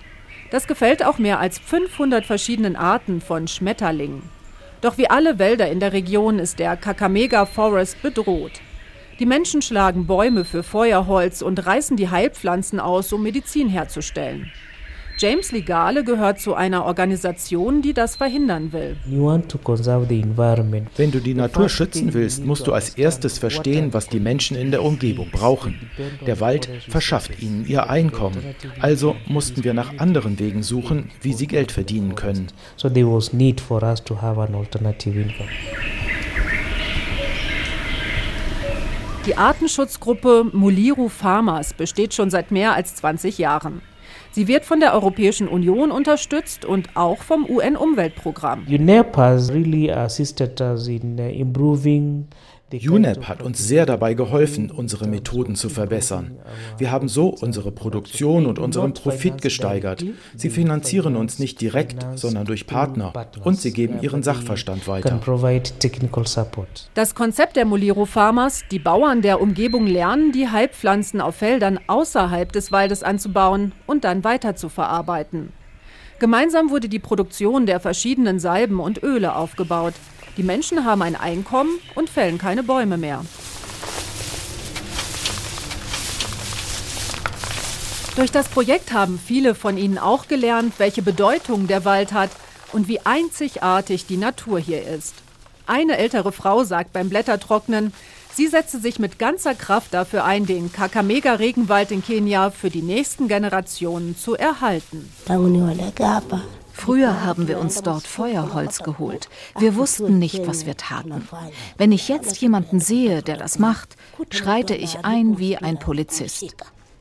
Das 0.50 0.66
gefällt 0.66 1.06
auch 1.06 1.20
mehr 1.20 1.40
als 1.40 1.60
500 1.60 2.26
verschiedenen 2.26 2.76
Arten 2.76 3.22
von 3.22 3.48
Schmetterlingen. 3.48 4.39
Doch 4.82 4.98
wie 4.98 5.10
alle 5.10 5.40
Wälder 5.40 5.70
in 5.70 5.80
der 5.80 5.92
Region 5.92 6.40
ist 6.40 6.60
der 6.60 6.78
Kakamega 6.78 7.46
Forest 7.46 8.02
bedroht. 8.02 8.62
Die 9.20 9.26
Menschen 9.26 9.62
schlagen 9.62 10.08
Bäume 10.08 10.46
für 10.46 10.64
Feuerholz 10.64 11.42
und 11.42 11.66
reißen 11.66 11.98
die 11.98 12.10
Heilpflanzen 12.10 12.80
aus, 12.80 13.12
um 13.12 13.22
Medizin 13.22 13.68
herzustellen. 13.68 14.50
James 15.22 15.52
Legale 15.52 16.06
gehört 16.06 16.40
zu 16.40 16.56
einer 16.56 16.86
Organisation, 16.86 17.82
die 17.82 17.94
das 17.94 18.16
verhindern 18.16 18.72
will. 18.72 18.96
Wenn 20.96 21.12
du 21.12 21.20
die 21.20 21.34
Natur 21.34 21.68
schützen 21.68 22.14
willst, 22.14 22.46
musst 22.46 22.68
du 22.68 22.72
als 22.72 22.98
erstes 22.98 23.38
verstehen, 23.38 23.94
was 23.94 24.08
die 24.08 24.22
Menschen 24.22 24.56
in 24.56 24.72
der 24.72 24.82
Umgebung 24.82 25.30
brauchen. 25.30 25.78
Der 26.26 26.40
Wald 26.40 26.70
verschafft 26.88 27.42
ihnen 27.42 27.66
ihr 27.68 27.90
Einkommen. 27.90 28.56
Also 28.80 29.18
mussten 29.28 29.66
wir 29.66 29.74
nach 29.74 29.98
anderen 29.98 30.40
Wegen 30.40 30.64
suchen, 30.64 31.12
wie 31.22 31.34
sie 31.34 31.48
Geld 31.48 31.74
verdienen 31.74 32.16
können. 32.16 32.48
Die 39.26 39.38
Artenschutzgruppe 39.38 40.46
Muliru 40.54 41.10
Farmers 41.10 41.74
besteht 41.74 42.14
schon 42.14 42.30
seit 42.30 42.52
mehr 42.52 42.74
als 42.74 42.96
20 42.96 43.38
Jahren. 43.38 43.82
Sie 44.32 44.48
wird 44.48 44.64
von 44.64 44.80
der 44.80 44.94
Europäischen 44.94 45.48
Union 45.48 45.92
unterstützt 45.92 46.64
und 46.64 46.96
auch 46.96 47.18
vom 47.18 47.50
UN-Umweltprogramm. 47.50 48.68
UNEP 48.68 49.18
has 49.18 49.52
really 49.52 49.92
assisted 49.92 50.62
us 50.62 50.88
in 50.88 51.20
uh, 51.20 51.24
improving 51.24 52.28
UNEP 52.72 53.28
hat 53.28 53.42
uns 53.42 53.68
sehr 53.68 53.86
dabei 53.86 54.14
geholfen, 54.14 54.70
unsere 54.70 55.08
Methoden 55.08 55.56
zu 55.56 55.70
verbessern. 55.70 56.38
Wir 56.78 56.92
haben 56.92 57.08
so 57.08 57.30
unsere 57.30 57.72
Produktion 57.72 58.46
und 58.46 58.60
unseren 58.60 58.94
Profit 58.94 59.42
gesteigert. 59.42 60.06
Sie 60.36 60.50
finanzieren 60.50 61.16
uns 61.16 61.40
nicht 61.40 61.62
direkt, 61.62 62.06
sondern 62.16 62.46
durch 62.46 62.68
Partner 62.68 63.14
und 63.44 63.60
sie 63.60 63.74
geben 63.74 64.02
ihren 64.02 64.24
Sachverstand 64.24 64.88
weiter. 64.88 65.20
Das 66.94 67.16
Konzept 67.16 67.56
der 67.56 67.66
Moliro 67.66 68.06
Farmers, 68.06 68.64
die 68.72 68.80
Bauern 68.80 69.22
der 69.22 69.42
Umgebung 69.42 69.88
lernen, 69.88 70.32
die 70.32 70.50
Heilpflanzen 70.50 71.22
auf 71.22 71.36
Feldern 71.36 71.80
außerhalb 71.88 72.52
des 72.52 72.72
Waldes 72.72 73.04
anzubauen 73.04 73.74
und 73.88 74.04
dann 74.04 74.24
weiter 74.24 74.56
zu 74.56 74.70
verarbeiten. 74.70 75.54
Gemeinsam 76.20 76.70
wurde 76.70 76.90
die 76.90 77.00
Produktion 77.00 77.66
der 77.66 77.80
verschiedenen 77.80 78.40
Salben 78.40 78.82
und 78.82 79.02
Öle 79.04 79.36
aufgebaut. 79.36 79.94
Die 80.40 80.46
Menschen 80.46 80.86
haben 80.86 81.02
ein 81.02 81.18
Einkommen 81.18 81.82
und 81.96 82.10
fällen 82.10 82.38
keine 82.38 82.64
Bäume 82.64 82.98
mehr. 82.98 83.26
Durch 88.16 88.32
das 88.32 88.48
Projekt 88.48 88.94
haben 88.94 89.20
viele 89.20 89.54
von 89.54 89.78
ihnen 89.78 89.98
auch 89.98 90.30
gelernt, 90.30 90.76
welche 90.78 91.02
Bedeutung 91.02 91.68
der 91.68 91.84
Wald 91.84 92.14
hat 92.14 92.30
und 92.72 92.88
wie 92.88 93.02
einzigartig 93.02 94.06
die 94.06 94.16
Natur 94.16 94.60
hier 94.60 94.88
ist. 94.88 95.14
Eine 95.68 95.98
ältere 95.98 96.32
Frau 96.32 96.64
sagt 96.64 96.94
beim 96.94 97.10
Blättertrocknen, 97.10 97.92
sie 98.34 98.48
setze 98.48 98.80
sich 98.80 98.98
mit 98.98 99.20
ganzer 99.20 99.56
Kraft 99.56 99.94
dafür 99.94 100.24
ein, 100.24 100.46
den 100.46 100.72
Kakamega-Regenwald 100.72 101.92
in 101.92 102.02
Kenia 102.02 102.50
für 102.50 102.70
die 102.70 102.82
nächsten 102.82 103.28
Generationen 103.28 104.16
zu 104.16 104.36
erhalten. 104.36 105.12
Früher 106.80 107.26
haben 107.26 107.50
wir 107.50 107.60
uns 107.60 107.82
dort 107.82 108.08
Feuerholz 108.08 108.80
geholt. 108.80 109.28
Wir 109.58 109.76
wussten 109.76 110.18
nicht, 110.18 110.48
was 110.48 110.66
wir 110.66 110.78
taten. 110.78 111.28
Wenn 111.78 111.92
ich 111.92 112.08
jetzt 112.08 112.38
jemanden 112.38 112.80
sehe, 112.80 113.22
der 113.22 113.36
das 113.36 113.60
macht, 113.60 113.98
schreite 114.32 114.76
ich 114.76 115.04
ein 115.04 115.38
wie 115.38 115.58
ein 115.58 115.78
Polizist. 115.78 116.56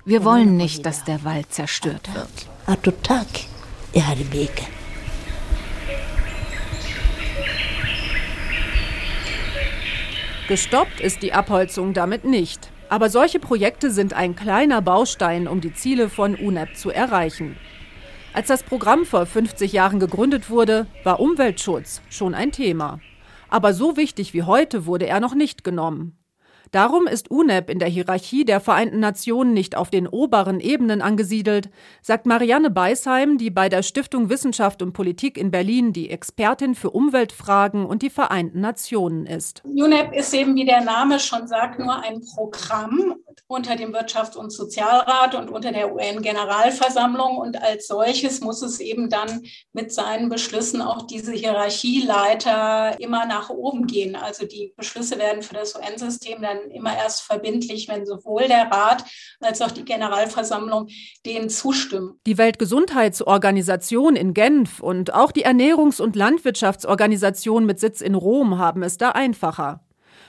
Wir 0.05 0.25
wollen 0.25 0.57
nicht, 0.57 0.85
dass 0.85 1.05
der 1.05 1.23
Wald 1.23 1.53
zerstört 1.53 2.11
wird. 2.13 2.29
Gestoppt 10.49 11.01
ist 11.01 11.23
die 11.23 11.33
Abholzung 11.33 11.95
damit 11.95 12.25
nicht. 12.25 12.71
Aber 12.89 13.11
solche 13.11 13.39
Projekte 13.39 13.93
sind 13.93 14.13
ein 14.13 14.35
kleiner 14.35 14.83
Baustein, 14.83 15.47
um 15.47 15.61
die 15.61 15.75
Ziele 15.75 16.09
von 16.09 16.35
UNEP 16.35 16.77
zu 16.77 16.91
erreichen. 16.91 17.57
Als 18.33 18.49
das 18.49 18.63
Programm 18.63 19.05
vor 19.07 19.27
50 19.27 19.73
Jahren 19.73 20.01
gegründet 20.01 20.51
wurde, 20.51 20.87
war 21.03 21.21
Umweltschutz 21.21 22.03
schon 22.11 22.35
ein 22.35 22.53
Thema. 22.53 23.01
Aber 23.49 23.73
so 23.73 23.97
wichtig 23.97 24.35
wie 24.35 24.43
heute 24.43 24.87
wurde 24.87 25.07
er 25.07 25.21
noch 25.21 25.35
nicht 25.35 25.65
genommen. 25.65 26.18
Darum 26.71 27.07
ist 27.07 27.31
UNEP 27.31 27.71
in 27.71 27.79
der 27.79 27.89
Hierarchie 27.89 28.45
der 28.45 28.61
Vereinten 28.61 29.01
Nationen 29.01 29.55
nicht 29.55 29.77
auf 29.77 29.91
den 29.91 30.07
oberen 30.07 30.61
Ebenen 30.61 31.03
angesiedelt, 31.03 31.71
sagt 32.03 32.27
Marianne 32.27 32.71
Beisheim, 32.71 33.39
die 33.39 33.51
bei 33.51 33.69
der 33.69 33.83
Stiftung 33.83 34.29
Wissenschaft 34.29 34.83
und 34.83 34.93
Politik 34.93 35.39
in 35.39 35.51
Berlin 35.51 35.93
die 35.93 36.11
Expertin 36.11 36.75
für 36.75 36.91
Umweltfragen 36.91 37.87
und 37.87 38.03
die 38.03 38.11
Vereinten 38.11 38.61
Nationen 38.61 39.27
ist. 39.27 39.63
UNEP 39.65 40.15
ist 40.15 40.35
eben, 40.35 40.55
wie 40.55 40.65
der 40.65 40.83
Name 40.83 41.19
schon 41.19 41.47
sagt, 41.47 41.79
nur 41.79 42.03
ein 42.03 42.21
Programm 42.21 43.15
unter 43.47 43.77
dem 43.77 43.95
Wirtschafts- 43.95 44.37
und 44.37 44.51
Sozialrat 44.51 45.35
und 45.35 45.51
unter 45.51 45.73
der 45.73 45.95
UN-Generalversammlung. 45.95 47.39
Und 47.39 47.61
als 47.63 47.87
solches 47.87 48.41
muss 48.41 48.61
es 48.61 48.79
eben 48.79 49.09
dann 49.09 49.43
mit 49.73 49.93
seinen 49.93 50.29
Beschlüssen 50.29 50.83
auch 50.83 51.07
diese 51.07 51.33
Hierarchieleiter 51.33 53.01
immer 53.01 53.25
nach 53.25 53.49
oben 53.49 53.87
gehen. 53.87 54.17
Also 54.17 54.47
die 54.47 54.75
Beschlüsse 54.77 55.19
werden 55.19 55.43
für 55.43 55.55
das 55.55 55.75
UN-System 55.75 56.43
dann 56.43 56.58
immer 56.71 56.97
erst 56.97 57.23
verbindlich, 57.23 57.89
wenn 57.89 58.07
sowohl 58.07 58.49
der 58.49 58.71
Rat 58.71 59.05
als 59.41 59.63
auch 59.63 59.71
die 59.71 59.85
Generalversammlung 59.85 60.89
denen 61.25 61.49
zustimmen. 61.49 62.21
Die 62.27 62.39
Weltgesundheitsorganisation 62.39 64.17
in 64.17 64.35
Genf 64.35 64.81
und 64.81 65.15
auch 65.15 65.33
die 65.33 65.47
Ernährungs- 65.47 66.01
und 66.01 66.17
Landwirtschaftsorganisation 66.17 67.67
mit 67.67 67.81
Sitz 67.81 68.01
in 68.01 68.15
Rom 68.15 68.59
haben 68.59 68.83
es 68.83 68.99
da 68.99 69.11
einfacher. 69.11 69.85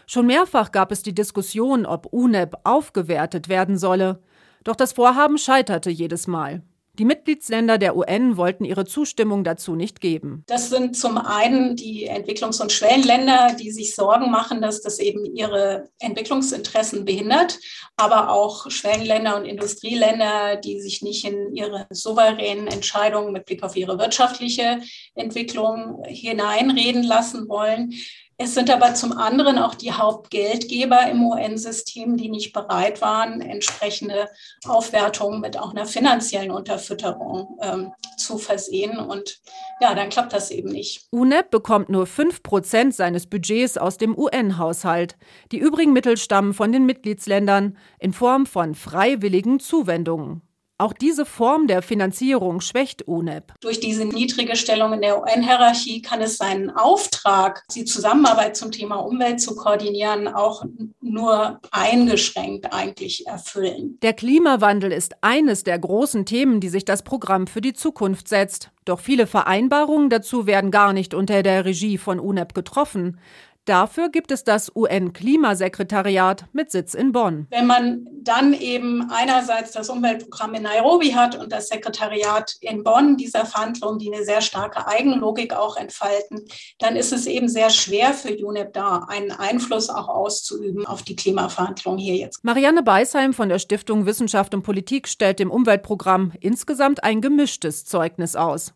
Schon 0.07 0.25
mehrfach 0.25 0.71
gab 0.71 0.91
es 0.91 1.03
die 1.03 1.13
Diskussion, 1.13 1.85
ob 1.85 2.07
UNEP 2.11 2.55
aufgewertet 2.63 3.47
werden 3.47 3.77
solle. 3.77 4.23
Doch 4.63 4.75
das 4.75 4.93
Vorhaben 4.93 5.37
scheiterte 5.37 5.89
jedes 5.89 6.25
Mal. 6.25 6.63
Die 6.99 7.05
Mitgliedsländer 7.05 7.77
der 7.77 7.95
UN 7.95 8.35
wollten 8.35 8.65
ihre 8.65 8.83
Zustimmung 8.83 9.45
dazu 9.45 9.73
nicht 9.73 10.01
geben. 10.01 10.43
Das 10.47 10.69
sind 10.69 10.97
zum 10.97 11.17
einen 11.17 11.77
die 11.77 12.09
Entwicklungs- 12.09 12.61
und 12.61 12.73
Schwellenländer, 12.73 13.55
die 13.57 13.71
sich 13.71 13.95
Sorgen 13.95 14.29
machen, 14.29 14.61
dass 14.61 14.81
das 14.81 14.99
eben 14.99 15.23
ihre 15.23 15.89
Entwicklungsinteressen 15.99 17.05
behindert, 17.05 17.57
aber 17.95 18.31
auch 18.31 18.69
Schwellenländer 18.69 19.37
und 19.37 19.45
Industrieländer, 19.45 20.57
die 20.57 20.81
sich 20.81 21.01
nicht 21.01 21.23
in 21.23 21.55
ihre 21.55 21.87
souveränen 21.89 22.67
Entscheidungen 22.67 23.31
mit 23.31 23.45
Blick 23.45 23.63
auf 23.63 23.77
ihre 23.77 23.97
wirtschaftliche 23.97 24.81
Entwicklung 25.15 26.03
hineinreden 26.05 27.03
lassen 27.03 27.47
wollen. 27.47 27.93
Es 28.41 28.53
sind 28.53 28.69
aber 28.69 28.93
zum 28.93 29.11
anderen 29.11 29.57
auch 29.57 29.75
die 29.75 29.91
Hauptgeldgeber 29.91 31.09
im 31.11 31.21
UN-System, 31.27 32.15
die 32.15 32.29
nicht 32.29 32.53
bereit 32.53 33.01
waren, 33.01 33.41
entsprechende 33.41 34.29
Aufwertungen 34.65 35.41
mit 35.41 35.59
auch 35.59 35.71
einer 35.71 35.85
finanziellen 35.85 36.49
Unterfütterung 36.49 37.57
ähm, 37.61 37.91
zu 38.15 38.37
versehen. 38.37 38.97
Und 38.97 39.41
ja, 39.81 39.93
dann 39.93 40.07
klappt 40.07 40.31
das 40.31 40.51
eben 40.51 40.69
nicht. 40.69 41.05
UNEP 41.11 41.51
bekommt 41.51 41.89
nur 41.89 42.07
5 42.07 42.41
Prozent 42.41 42.95
seines 42.95 43.27
Budgets 43.27 43.77
aus 43.77 43.97
dem 43.97 44.17
UN-Haushalt. 44.17 45.17
Die 45.51 45.59
übrigen 45.59 45.91
Mittel 45.91 46.15
stammen 46.15 46.53
von 46.53 46.71
den 46.71 46.85
Mitgliedsländern 46.85 47.77
in 47.99 48.13
Form 48.13 48.45
von 48.45 48.73
freiwilligen 48.73 49.59
Zuwendungen. 49.59 50.48
Auch 50.81 50.93
diese 50.93 51.25
Form 51.25 51.67
der 51.67 51.81
Finanzierung 51.81 52.61
schwächt 52.61 53.05
UNEP. 53.05 53.53
Durch 53.59 53.81
diese 53.81 54.05
niedrige 54.05 54.55
Stellung 54.55 54.93
in 54.93 55.01
der 55.01 55.21
UN-Hierarchie 55.21 56.01
kann 56.01 56.21
es 56.21 56.37
seinen 56.37 56.69
Auftrag, 56.69 57.65
die 57.75 57.83
Zusammenarbeit 57.83 58.55
zum 58.55 58.71
Thema 58.71 58.95
Umwelt 58.95 59.41
zu 59.41 59.55
koordinieren, 59.55 60.29
auch 60.29 60.63
nur 61.01 61.59
eingeschränkt 61.71 62.71
eigentlich 62.71 63.27
erfüllen. 63.27 63.97
Der 64.01 64.13
Klimawandel 64.13 64.93
ist 64.93 65.15
eines 65.19 65.65
der 65.65 65.77
großen 65.77 66.25
Themen, 66.25 66.61
die 66.61 66.69
sich 66.69 66.85
das 66.85 67.03
Programm 67.03 67.47
für 67.47 67.59
die 67.59 67.73
Zukunft 67.73 68.29
setzt. 68.29 68.71
Doch 68.85 69.01
viele 69.01 69.27
Vereinbarungen 69.27 70.09
dazu 70.09 70.47
werden 70.47 70.71
gar 70.71 70.93
nicht 70.93 71.13
unter 71.13 71.43
der 71.43 71.65
Regie 71.65 71.97
von 71.97 72.21
UNEP 72.21 72.53
getroffen. 72.53 73.19
Dafür 73.65 74.09
gibt 74.09 74.31
es 74.31 74.43
das 74.43 74.75
UN-Klimasekretariat 74.75 76.45
mit 76.53 76.71
Sitz 76.71 76.95
in 76.95 77.11
Bonn. 77.11 77.45
Wenn 77.51 77.67
man 77.67 78.07
dann 78.23 78.53
eben 78.53 79.09
einerseits 79.11 79.71
das 79.71 79.89
Umweltprogramm 79.89 80.55
in 80.55 80.63
Nairobi 80.63 81.13
hat 81.13 81.35
und 81.35 81.51
das 81.51 81.67
Sekretariat 81.67 82.55
in 82.61 82.83
Bonn 82.83 83.17
dieser 83.17 83.45
Verhandlungen, 83.45 83.99
die 83.99 84.11
eine 84.11 84.23
sehr 84.23 84.41
starke 84.41 84.87
Eigenlogik 84.87 85.53
auch 85.53 85.77
entfalten, 85.77 86.45
dann 86.79 86.95
ist 86.95 87.13
es 87.13 87.27
eben 87.27 87.47
sehr 87.47 87.69
schwer 87.69 88.13
für 88.13 88.35
UNEP 88.35 88.73
da, 88.73 89.05
einen 89.07 89.31
Einfluss 89.31 89.89
auch 89.89 90.07
auszuüben 90.07 90.87
auf 90.87 91.03
die 91.03 91.15
Klimaverhandlungen 91.15 91.99
hier 91.99 92.15
jetzt. 92.15 92.43
Marianne 92.43 92.81
Beisheim 92.81 93.33
von 93.33 93.49
der 93.49 93.59
Stiftung 93.59 94.05
Wissenschaft 94.05 94.53
und 94.55 94.63
Politik 94.63 95.07
stellt 95.07 95.39
dem 95.39 95.51
Umweltprogramm 95.51 96.33
insgesamt 96.39 97.03
ein 97.03 97.21
gemischtes 97.21 97.85
Zeugnis 97.85 98.35
aus. 98.35 98.73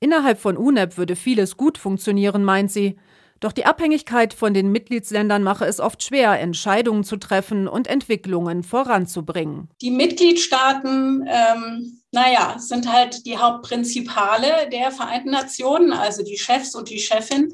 Innerhalb 0.00 0.38
von 0.38 0.56
UNEP 0.56 0.98
würde 0.98 1.16
vieles 1.16 1.56
gut 1.56 1.78
funktionieren, 1.78 2.44
meint 2.44 2.70
sie. 2.70 2.96
Doch 3.40 3.52
die 3.52 3.66
Abhängigkeit 3.66 4.32
von 4.32 4.54
den 4.54 4.72
Mitgliedsländern 4.72 5.42
mache 5.42 5.66
es 5.66 5.80
oft 5.80 6.02
schwer, 6.02 6.40
Entscheidungen 6.40 7.04
zu 7.04 7.16
treffen 7.16 7.68
und 7.68 7.86
Entwicklungen 7.86 8.62
voranzubringen. 8.62 9.68
Die 9.82 9.90
Mitgliedstaaten, 9.90 11.28
ähm, 11.28 12.00
naja, 12.12 12.56
sind 12.58 12.90
halt 12.90 13.26
die 13.26 13.36
Hauptprinzipale 13.36 14.68
der 14.72 14.90
Vereinten 14.90 15.30
Nationen, 15.30 15.92
also 15.92 16.24
die 16.24 16.38
Chefs 16.38 16.74
und 16.74 16.88
die 16.88 17.00
Chefin. 17.00 17.52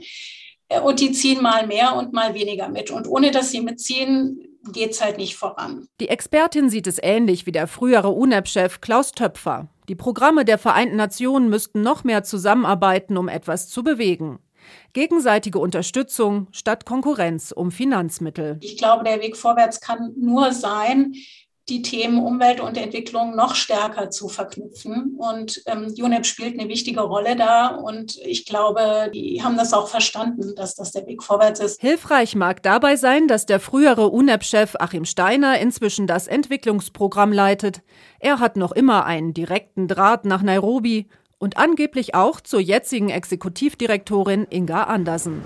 Äh, 0.69 0.81
und 0.81 1.01
die 1.01 1.13
ziehen 1.13 1.43
mal 1.43 1.67
mehr 1.67 1.95
und 1.97 2.13
mal 2.13 2.35
weniger 2.35 2.69
mit. 2.69 2.91
Und 2.91 3.07
ohne 3.07 3.31
dass 3.31 3.51
sie 3.51 3.61
mitziehen, 3.61 4.51
geht 4.73 4.93
es 4.93 5.03
halt 5.03 5.19
nicht 5.19 5.37
voran. 5.37 5.87
Die 6.01 6.09
Expertin 6.09 6.71
sieht 6.71 6.87
es 6.87 6.99
ähnlich 7.03 7.47
wie 7.47 7.53
der 7.53 7.67
frühere 7.67 8.11
UNEP-Chef 8.11 8.81
Klaus 8.81 9.13
Töpfer. 9.13 9.69
Die 9.89 9.95
Programme 9.95 10.45
der 10.45 10.59
Vereinten 10.59 10.97
Nationen 10.97 11.49
müssten 11.49 11.83
noch 11.83 12.05
mehr 12.05 12.23
zusammenarbeiten, 12.23 13.17
um 13.17 13.29
etwas 13.29 13.69
zu 13.69 13.83
bewegen. 13.83 14.39
Gegenseitige 14.93 15.59
Unterstützung 15.59 16.49
statt 16.53 16.85
Konkurrenz 16.85 17.53
um 17.53 17.71
Finanzmittel. 17.71 18.59
Ich 18.61 18.77
glaube, 18.77 19.05
der 19.05 19.21
Weg 19.21 19.37
vorwärts 19.37 19.81
kann 19.81 20.13
nur 20.17 20.53
sein, 20.53 21.15
die 21.71 21.83
Themen 21.83 22.19
Umwelt 22.19 22.61
und 22.61 22.77
Entwicklung 22.77 23.37
noch 23.37 23.55
stärker 23.55 24.11
zu 24.11 24.29
verknüpfen. 24.29 25.17
Und 25.17 25.63
ähm, 25.67 25.95
UNEP 25.97 26.27
spielt 26.27 26.59
eine 26.59 26.69
wichtige 26.69 27.01
Rolle 27.01 27.37
da. 27.37 27.69
Und 27.69 28.19
ich 28.19 28.45
glaube, 28.45 29.11
die 29.15 29.43
haben 29.43 29.57
das 29.57 29.73
auch 29.73 29.89
verstanden, 29.89 30.55
dass 30.57 30.75
das 30.75 30.91
der 30.91 31.07
Weg 31.07 31.23
vorwärts 31.23 31.61
ist. 31.61 31.81
Hilfreich 31.81 32.35
mag 32.35 32.63
dabei 32.63 32.97
sein, 32.97 33.29
dass 33.29 33.47
der 33.47 33.61
frühere 33.61 34.09
UNEP-Chef 34.09 34.75
Achim 34.81 35.05
Steiner 35.05 35.59
inzwischen 35.59 36.07
das 36.07 36.27
Entwicklungsprogramm 36.27 37.33
leitet. 37.33 37.83
Er 38.19 38.41
hat 38.41 38.57
noch 38.57 38.73
immer 38.73 39.07
einen 39.07 39.33
direkten 39.33 39.87
Draht 39.87 40.25
nach 40.25 40.43
Nairobi 40.43 41.07
und 41.41 41.57
angeblich 41.57 42.15
auch 42.15 42.41
zur 42.41 42.61
jetzigen 42.61 43.09
Exekutivdirektorin 43.09 44.47
Inga 44.51 44.85
Andersen. 44.85 45.43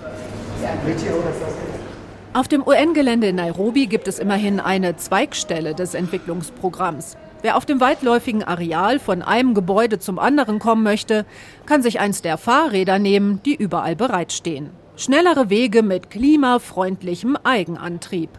Auf 2.33 2.49
dem 2.49 2.67
UN-Gelände 2.67 3.27
in 3.27 3.37
Nairobi 3.37 3.87
gibt 3.87 4.09
es 4.09 4.19
immerhin 4.19 4.59
eine 4.59 4.97
Zweigstelle 4.97 5.73
des 5.73 5.93
Entwicklungsprogramms. 5.93 7.15
Wer 7.41 7.55
auf 7.55 7.65
dem 7.65 7.79
weitläufigen 7.79 8.43
Areal 8.43 8.99
von 8.99 9.21
einem 9.21 9.53
Gebäude 9.53 9.97
zum 9.97 10.19
anderen 10.19 10.59
kommen 10.59 10.83
möchte, 10.83 11.25
kann 11.65 11.81
sich 11.81 11.99
eins 11.99 12.21
der 12.21 12.37
Fahrräder 12.37 12.99
nehmen, 12.99 13.41
die 13.45 13.55
überall 13.55 13.95
bereitstehen. 13.95 14.71
Schnellere 14.97 15.49
Wege 15.49 15.81
mit 15.81 16.09
klimafreundlichem 16.09 17.37
Eigenantrieb. 17.37 18.31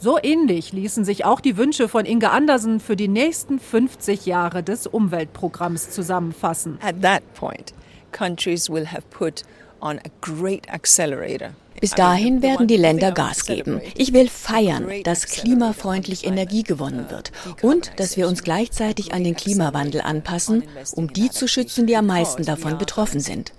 So 0.00 0.18
ähnlich 0.22 0.72
ließen 0.72 1.04
sich 1.04 1.24
auch 1.24 1.40
die 1.40 1.56
Wünsche 1.56 1.88
von 1.88 2.04
Inge 2.04 2.30
Andersen 2.30 2.80
für 2.80 2.96
die 2.96 3.08
nächsten 3.08 3.58
50 3.58 4.26
Jahre 4.26 4.62
des 4.62 4.86
Umweltprogramms 4.86 5.90
zusammenfassen. 5.90 6.78
At 6.82 7.00
that 7.02 7.22
point, 7.34 7.72
countries 8.12 8.68
will 8.68 8.86
have 8.86 9.04
put 9.10 9.42
on 9.84 9.98
a 9.98 10.10
great 10.20 10.68
accelerator 10.68 11.54
bis 11.80 11.90
dahin 11.90 12.40
werden 12.40 12.66
die 12.66 12.78
Länder 12.78 13.12
Gas 13.12 13.44
geben. 13.44 13.80
Ich 13.94 14.14
will 14.14 14.30
feiern, 14.30 14.86
dass 15.02 15.26
klimafreundlich 15.26 16.24
Energie 16.24 16.62
gewonnen 16.62 17.10
wird 17.10 17.30
und 17.60 17.92
dass 17.96 18.16
wir 18.16 18.26
uns 18.26 18.42
gleichzeitig 18.42 19.12
an 19.12 19.22
den 19.22 19.36
Klimawandel 19.36 20.00
anpassen, 20.00 20.62
um 20.92 21.12
die 21.12 21.28
zu 21.30 21.46
schützen, 21.46 21.86
die 21.86 21.96
am 21.96 22.06
meisten 22.06 22.44
davon 22.44 22.78
betroffen 22.78 23.20
sind. 23.20 23.52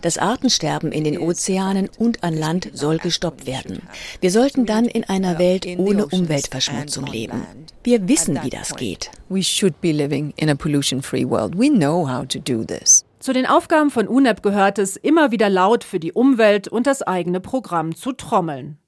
Das 0.00 0.16
Artensterben 0.16 0.92
in 0.92 1.04
den 1.04 1.18
Ozeanen 1.18 1.90
und 1.98 2.24
an 2.24 2.34
Land 2.34 2.70
soll 2.72 2.96
gestoppt 2.96 3.46
werden. 3.46 3.82
Wir 4.22 4.30
sollten 4.30 4.64
dann 4.64 4.86
in 4.86 5.04
einer 5.04 5.38
Welt 5.38 5.66
ohne 5.76 6.06
Umweltverschmutzung 6.06 7.06
leben. 7.06 7.42
Wir 7.84 8.08
wissen, 8.08 8.42
wie 8.42 8.50
das 8.50 8.74
geht. 8.74 9.10
We 9.28 9.42
should 9.42 9.80
be 9.80 9.92
living 9.92 10.32
in 10.36 10.48
a 10.48 10.54
pollution-free 10.54 11.28
world. 11.28 11.58
We 11.58 11.68
know 11.68 12.08
how 12.08 12.26
to 12.26 12.38
do 12.38 12.64
this. 12.64 13.05
Zu 13.26 13.32
den 13.32 13.46
Aufgaben 13.46 13.90
von 13.90 14.06
UNEP 14.06 14.40
gehört 14.40 14.78
es, 14.78 14.96
immer 14.96 15.32
wieder 15.32 15.50
laut 15.50 15.82
für 15.82 15.98
die 15.98 16.12
Umwelt 16.12 16.68
und 16.68 16.86
das 16.86 17.02
eigene 17.02 17.40
Programm 17.40 17.96
zu 17.96 18.12
trommeln. 18.12 18.78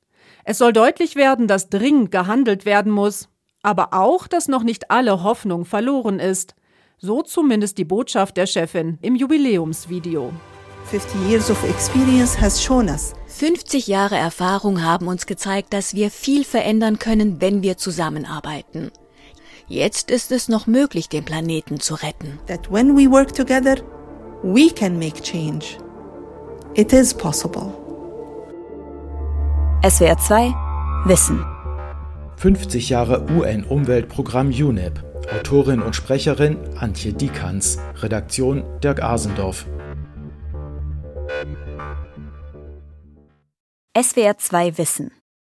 Es 0.45 0.59
soll 0.59 0.73
deutlich 0.73 1.17
werden, 1.17 1.49
dass 1.49 1.71
dringend 1.71 2.13
gehandelt 2.13 2.65
werden 2.65 2.93
muss, 2.93 3.31
aber 3.65 3.89
auch, 3.95 4.29
dass 4.29 4.47
noch 4.47 4.63
nicht 4.63 4.93
alle 4.93 5.25
Hoffnung 5.25 5.65
verloren 5.65 6.21
ist. 6.21 6.55
So 6.99 7.23
zumindest 7.23 7.79
die 7.79 7.85
Botschaft 7.85 8.37
der 8.37 8.47
Chefin 8.47 8.99
im 9.03 9.17
Jubiläumsvideo. 9.17 10.33
50 13.27 13.87
Jahre 13.89 14.17
Erfahrung 14.17 14.85
haben 14.85 15.09
uns 15.09 15.27
gezeigt, 15.27 15.73
dass 15.73 15.95
wir 15.95 16.13
viel 16.13 16.45
verändern 16.45 17.01
können, 17.01 17.41
wenn 17.41 17.65
wir 17.65 17.77
zusammenarbeiten. 17.77 18.93
Jetzt 19.67 20.13
ist 20.13 20.31
es 20.31 20.49
noch 20.49 20.69
möglich, 20.69 21.09
den 21.09 21.25
Planeten 21.25 21.81
zu 21.81 21.97
retten. 21.97 22.39
That 22.47 22.71
when 22.71 22.97
we 22.97 23.11
work 23.11 23.35
together, 23.35 23.79
we 24.43 24.71
can 24.71 24.99
make 24.99 25.23
change. 25.23 25.79
It 26.75 26.93
is 26.93 27.13
possible. 27.13 27.73
SWR 29.83 30.17
2 30.17 30.55
Wissen 31.07 31.45
50 32.37 32.89
Jahre 32.89 33.27
UN-Umweltprogramm 33.31 34.51
UNEP. 34.51 35.03
Autorin 35.35 35.83
und 35.83 35.95
Sprecherin 35.95 36.57
Antje 36.79 37.13
Diekanz. 37.13 37.79
Redaktion 37.97 38.63
Dirk 38.81 39.03
Asendorf. 39.03 39.67
SWR 44.01 44.39
2 44.39 44.79
Wissen. 44.79 45.11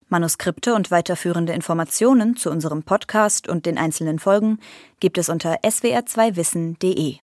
Manuskripte 0.07 0.73
und 0.73 0.89
weiterführende 0.89 1.53
Informationen 1.53 2.35
zu 2.35 2.49
unserem 2.49 2.83
Podcast 2.83 3.47
und 3.47 3.65
den 3.65 3.77
einzelnen 3.77 4.17
Folgen 4.19 4.59
gibt 4.99 5.17
es 5.17 5.29
unter 5.29 5.59
swr2wissen.de. 5.61 7.17